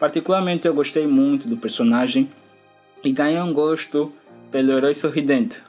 Particularmente 0.00 0.66
eu 0.66 0.74
gostei 0.74 1.06
muito 1.06 1.46
do 1.46 1.56
personagem 1.56 2.28
e 3.04 3.12
ganhei 3.12 3.40
um 3.40 3.52
gosto 3.52 4.12
pelo 4.50 4.72
herói 4.72 4.92
sorridente, 4.94 5.62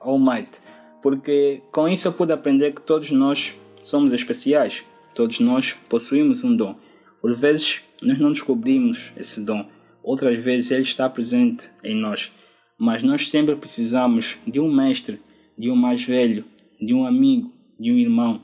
All 0.00 0.20
Might, 0.20 0.60
porque 1.02 1.60
com 1.72 1.88
isso 1.88 2.06
eu 2.06 2.12
pude 2.12 2.32
aprender 2.32 2.72
que 2.72 2.80
todos 2.80 3.10
nós 3.10 3.54
somos 3.82 4.12
especiais, 4.12 4.84
todos 5.12 5.40
nós 5.40 5.72
possuímos 5.88 6.44
um 6.44 6.54
dom. 6.54 6.76
Por 7.20 7.34
vezes 7.34 7.80
nós 8.02 8.18
não 8.18 8.32
descobrimos 8.32 9.12
esse 9.16 9.40
dom, 9.40 9.66
outras 10.04 10.38
vezes 10.38 10.70
ele 10.70 10.82
está 10.82 11.10
presente 11.10 11.68
em 11.82 11.96
nós, 11.96 12.30
mas 12.78 13.02
nós 13.02 13.28
sempre 13.28 13.56
precisamos 13.56 14.36
de 14.46 14.60
um 14.60 14.72
mestre, 14.72 15.20
de 15.58 15.68
um 15.68 15.74
mais 15.74 16.04
velho, 16.04 16.44
de 16.80 16.94
um 16.94 17.04
amigo, 17.04 17.52
de 17.78 17.90
um 17.90 17.96
irmão 17.96 18.40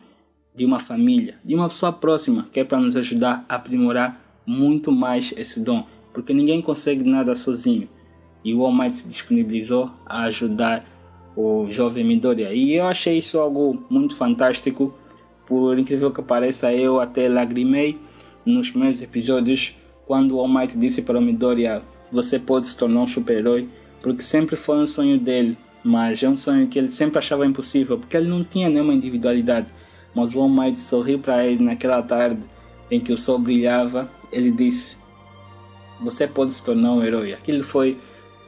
de 0.59 0.65
uma 0.65 0.81
família, 0.81 1.37
de 1.45 1.55
uma 1.55 1.69
pessoa 1.69 1.93
próxima, 1.93 2.49
que 2.53 2.59
é 2.59 2.65
para 2.65 2.81
nos 2.81 2.97
ajudar 2.97 3.47
a 3.49 3.55
aprimorar 3.55 4.21
muito 4.45 4.91
mais 4.91 5.33
esse 5.37 5.61
dom, 5.61 5.87
porque 6.13 6.35
ninguém 6.35 6.61
consegue 6.61 7.05
nada 7.05 7.33
sozinho. 7.37 7.89
E 8.45 8.53
o 8.53 8.65
Almighty 8.65 8.97
se 8.97 9.09
disponibilizou 9.09 9.89
a 10.05 10.23
ajudar 10.23 10.85
o 11.37 11.71
jovem 11.71 12.03
Midoriya. 12.03 12.53
E 12.53 12.75
eu 12.75 12.87
achei 12.87 13.19
isso 13.19 13.39
algo 13.39 13.85
muito 13.89 14.17
fantástico. 14.17 14.93
Por 15.47 15.79
incrível 15.79 16.11
que 16.11 16.21
pareça, 16.23 16.73
eu 16.73 17.01
até 17.01 17.29
lagrimei 17.29 17.97
nos 18.45 18.71
primeiros 18.71 19.01
episódios 19.01 19.77
quando 20.07 20.37
o 20.37 20.41
Almighty 20.41 20.77
disse 20.77 21.03
para 21.03 21.19
o 21.19 21.23
Midoriya: 21.23 21.83
Você 22.11 22.37
pode 22.37 22.67
se 22.67 22.77
tornar 22.77 23.03
um 23.03 23.07
super-herói, 23.07 23.69
porque 24.03 24.23
sempre 24.23 24.57
foi 24.57 24.79
um 24.79 24.87
sonho 24.87 25.19
dele, 25.21 25.57
mas 25.85 26.21
é 26.21 26.29
um 26.29 26.37
sonho 26.37 26.67
que 26.67 26.79
ele 26.81 26.91
sempre 26.91 27.19
achava 27.19 27.47
impossível, 27.47 27.97
porque 27.97 28.17
ele 28.17 28.29
não 28.29 28.43
tinha 28.43 28.69
nenhuma 28.69 28.95
individualidade. 28.95 29.69
Mas 30.15 30.35
o 30.35 30.41
Almighty 30.41 30.81
sorriu 30.81 31.19
para 31.19 31.47
ele 31.47 31.63
naquela 31.63 32.03
tarde 32.03 32.43
em 32.91 33.01
que 33.01 33.13
o 33.13 33.19
sol 33.19 33.39
brilhava. 33.39 34.11
Ele 34.33 34.51
disse: 34.51 34.99
Você 36.01 36.27
pode 36.27 36.53
se 36.53 36.65
tornar 36.65 36.93
um 36.93 37.03
herói. 37.03 37.33
Aquilo 37.33 37.63
foi, 37.63 37.99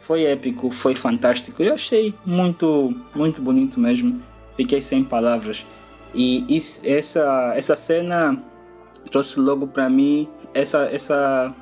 foi 0.01 0.25
épico, 0.25 0.70
foi 0.70 0.94
fantástico. 0.94 1.62
Eu 1.62 1.75
achei 1.75 2.14
muito, 2.25 2.94
muito 3.14 3.40
bonito 3.40 3.79
mesmo. 3.79 4.20
Fiquei 4.57 4.83
sem 4.83 5.05
palavras. 5.05 5.64
E 6.14 6.44
isso, 6.55 6.81
essa, 6.85 7.53
essa 7.55 7.77
cena 7.77 8.42
trouxe 9.11 9.38
logo 9.38 9.66
para 9.66 9.88
mim 9.88 10.29
essa, 10.53 10.85
essa, 10.92 11.55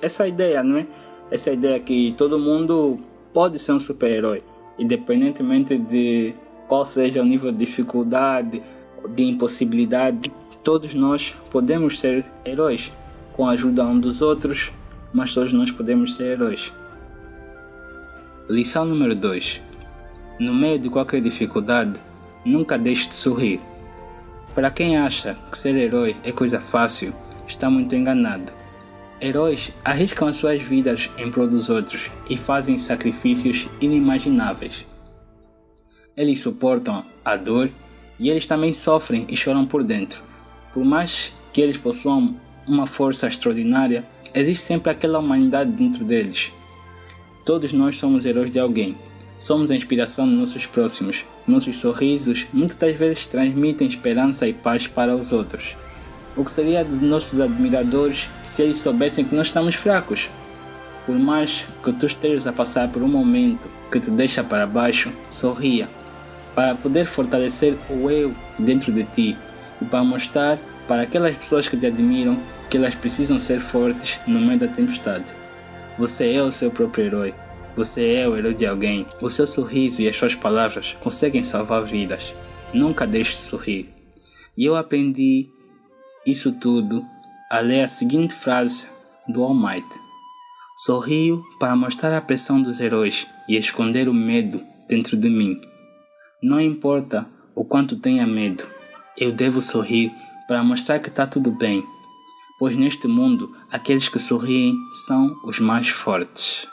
essa 0.00 0.26
ideia, 0.26 0.62
não 0.62 0.78
é? 0.78 0.86
Essa 1.30 1.52
ideia 1.52 1.78
que 1.80 2.14
todo 2.16 2.38
mundo 2.38 3.00
pode 3.32 3.58
ser 3.58 3.72
um 3.72 3.80
super-herói, 3.80 4.42
independentemente 4.78 5.76
de 5.78 6.34
qual 6.68 6.84
seja 6.84 7.22
o 7.22 7.24
nível 7.24 7.50
de 7.50 7.58
dificuldade, 7.58 8.62
de 9.08 9.24
impossibilidade, 9.24 10.32
todos 10.62 10.94
nós 10.94 11.34
podemos 11.50 11.98
ser 11.98 12.24
heróis 12.44 12.92
com 13.32 13.46
a 13.46 13.52
ajuda 13.52 13.84
um 13.84 13.98
dos 13.98 14.22
outros, 14.22 14.72
mas 15.12 15.34
todos 15.34 15.52
nós 15.52 15.70
podemos 15.70 16.14
ser 16.14 16.32
heróis. 16.32 16.72
Lição 18.48 18.84
número 18.84 19.14
2: 19.14 19.60
No 20.38 20.54
meio 20.54 20.78
de 20.78 20.88
qualquer 20.88 21.20
dificuldade, 21.20 21.98
nunca 22.44 22.78
deixe 22.78 23.08
de 23.08 23.14
sorrir. 23.14 23.60
Para 24.54 24.70
quem 24.70 24.96
acha 24.96 25.36
que 25.50 25.56
ser 25.56 25.74
herói 25.74 26.16
é 26.22 26.30
coisa 26.30 26.60
fácil, 26.60 27.14
está 27.46 27.70
muito 27.70 27.94
enganado. 27.94 28.52
Heróis 29.20 29.72
arriscam 29.84 30.28
as 30.28 30.36
suas 30.36 30.62
vidas 30.62 31.08
em 31.16 31.30
prol 31.30 31.46
dos 31.46 31.70
outros 31.70 32.10
e 32.28 32.36
fazem 32.36 32.76
sacrifícios 32.76 33.68
inimagináveis. 33.80 34.84
Eles 36.16 36.40
suportam 36.40 37.04
a 37.24 37.36
dor 37.36 37.70
E 38.22 38.30
eles 38.30 38.46
também 38.46 38.72
sofrem 38.72 39.26
e 39.28 39.36
choram 39.36 39.66
por 39.66 39.82
dentro. 39.82 40.22
Por 40.72 40.84
mais 40.84 41.32
que 41.52 41.60
eles 41.60 41.76
possuam 41.76 42.36
uma 42.68 42.86
força 42.86 43.26
extraordinária, 43.26 44.04
existe 44.32 44.62
sempre 44.62 44.92
aquela 44.92 45.18
humanidade 45.18 45.72
dentro 45.72 46.04
deles. 46.04 46.52
Todos 47.44 47.72
nós 47.72 47.98
somos 47.98 48.24
heróis 48.24 48.48
de 48.48 48.60
alguém. 48.60 48.96
Somos 49.40 49.72
a 49.72 49.74
inspiração 49.74 50.28
de 50.28 50.36
nossos 50.36 50.66
próximos. 50.66 51.24
Nossos 51.48 51.80
sorrisos 51.80 52.46
muitas 52.52 52.94
vezes 52.94 53.26
transmitem 53.26 53.88
esperança 53.88 54.46
e 54.46 54.52
paz 54.52 54.86
para 54.86 55.16
os 55.16 55.32
outros. 55.32 55.76
O 56.36 56.44
que 56.44 56.50
seria 56.52 56.84
dos 56.84 57.00
nossos 57.00 57.40
admiradores 57.40 58.30
se 58.46 58.62
eles 58.62 58.78
soubessem 58.78 59.24
que 59.24 59.34
nós 59.34 59.48
estamos 59.48 59.74
fracos? 59.74 60.30
Por 61.04 61.18
mais 61.18 61.66
que 61.82 61.92
tu 61.92 62.06
estejas 62.06 62.46
a 62.46 62.52
passar 62.52 62.88
por 62.92 63.02
um 63.02 63.08
momento 63.08 63.68
que 63.90 63.98
te 63.98 64.12
deixa 64.12 64.44
para 64.44 64.64
baixo, 64.64 65.12
sorria, 65.28 65.88
para 66.54 66.74
poder 66.74 67.04
fortalecer 67.04 67.76
o 67.88 68.10
eu 68.10 68.34
dentro 68.58 68.92
de 68.92 69.04
ti 69.04 69.36
e 69.80 69.84
para 69.84 70.04
mostrar 70.04 70.58
para 70.86 71.02
aquelas 71.02 71.36
pessoas 71.36 71.68
que 71.68 71.76
te 71.76 71.86
admiram 71.86 72.38
que 72.68 72.76
elas 72.76 72.94
precisam 72.94 73.38
ser 73.38 73.60
fortes 73.60 74.20
no 74.26 74.40
meio 74.40 74.58
da 74.58 74.68
tempestade. 74.68 75.24
Você 75.98 76.32
é 76.32 76.42
o 76.42 76.50
seu 76.50 76.70
próprio 76.70 77.04
herói. 77.04 77.34
Você 77.76 78.14
é 78.14 78.28
o 78.28 78.36
herói 78.36 78.54
de 78.54 78.66
alguém. 78.66 79.06
O 79.22 79.28
seu 79.28 79.46
sorriso 79.46 80.02
e 80.02 80.08
as 80.08 80.16
suas 80.16 80.34
palavras 80.34 80.96
conseguem 81.00 81.42
salvar 81.42 81.84
vidas. 81.84 82.34
Nunca 82.72 83.06
deixe 83.06 83.32
de 83.32 83.38
sorrir. 83.38 83.88
E 84.56 84.64
eu 84.64 84.76
aprendi 84.76 85.48
isso 86.26 86.52
tudo 86.52 87.04
a 87.50 87.60
ler 87.60 87.82
a 87.82 87.88
seguinte 87.88 88.34
frase 88.34 88.88
do 89.28 89.42
All 89.42 89.54
Might. 89.54 89.86
Sorrio 90.76 91.42
para 91.60 91.76
mostrar 91.76 92.16
a 92.16 92.20
pressão 92.20 92.60
dos 92.60 92.80
heróis 92.80 93.26
e 93.48 93.56
esconder 93.56 94.08
o 94.08 94.14
medo 94.14 94.62
dentro 94.88 95.16
de 95.16 95.28
mim. 95.28 95.60
Não 96.42 96.60
importa 96.60 97.24
o 97.54 97.64
quanto 97.64 97.96
tenha 97.96 98.26
medo, 98.26 98.66
eu 99.16 99.30
devo 99.30 99.60
sorrir 99.60 100.12
para 100.48 100.64
mostrar 100.64 100.98
que 100.98 101.08
está 101.08 101.24
tudo 101.24 101.52
bem, 101.52 101.86
pois 102.58 102.74
neste 102.74 103.06
mundo 103.06 103.56
aqueles 103.70 104.08
que 104.08 104.18
sorriem 104.18 104.74
são 105.06 105.36
os 105.44 105.60
mais 105.60 105.90
fortes. 105.90 106.66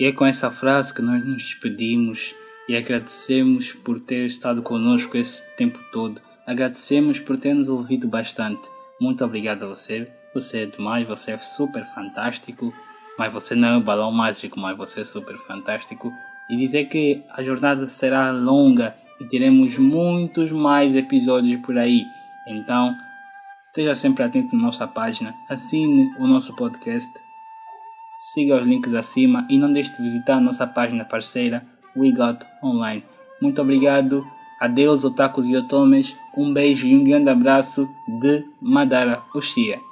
E 0.00 0.06
é 0.06 0.12
com 0.12 0.24
essa 0.24 0.50
frase 0.50 0.94
que 0.94 1.02
nós 1.02 1.22
nos 1.22 1.42
despedimos 1.42 2.34
e 2.66 2.74
agradecemos 2.74 3.72
por 3.72 4.00
ter 4.00 4.24
estado 4.24 4.62
conosco 4.62 5.14
esse 5.18 5.46
tempo 5.56 5.78
todo. 5.92 6.18
Agradecemos 6.46 7.18
por 7.18 7.38
ter 7.38 7.52
nos 7.52 7.68
ouvido 7.68 8.08
bastante. 8.08 8.66
Muito 8.98 9.22
obrigado 9.22 9.64
a 9.64 9.68
você. 9.68 10.10
Você 10.32 10.62
é 10.62 10.66
demais, 10.66 11.06
você 11.06 11.32
é 11.32 11.38
super 11.38 11.84
fantástico. 11.94 12.72
Mas 13.18 13.30
você 13.30 13.54
não 13.54 13.68
é 13.68 13.76
um 13.76 13.82
balão 13.82 14.10
mágico, 14.10 14.58
mas 14.58 14.74
você 14.74 15.02
é 15.02 15.04
super 15.04 15.36
fantástico. 15.36 16.10
E 16.52 16.56
dizer 16.56 16.84
que 16.84 17.22
a 17.30 17.42
jornada 17.42 17.88
será 17.88 18.30
longa 18.30 18.94
e 19.18 19.24
teremos 19.24 19.78
muitos 19.78 20.50
mais 20.50 20.94
episódios 20.94 21.58
por 21.62 21.78
aí. 21.78 22.04
Então, 22.46 22.94
esteja 23.68 23.94
sempre 23.94 24.22
atento 24.22 24.54
na 24.54 24.64
nossa 24.64 24.86
página, 24.86 25.34
assine 25.48 26.14
o 26.18 26.26
nosso 26.26 26.54
podcast, 26.54 27.10
siga 28.34 28.60
os 28.60 28.66
links 28.66 28.94
acima 28.94 29.46
e 29.48 29.56
não 29.56 29.72
deixe 29.72 29.96
de 29.96 30.02
visitar 30.02 30.36
a 30.36 30.40
nossa 30.40 30.66
página 30.66 31.06
parceira 31.06 31.64
We 31.96 32.10
Got 32.10 32.44
Online. 32.62 33.02
Muito 33.40 33.62
obrigado, 33.62 34.22
adeus 34.60 35.04
otakus 35.06 35.46
e 35.46 35.56
otomes, 35.56 36.14
um 36.36 36.52
beijo 36.52 36.86
e 36.86 36.94
um 36.94 37.02
grande 37.02 37.30
abraço 37.30 37.88
de 38.20 38.44
Madara 38.60 39.22
Uchiha. 39.34 39.91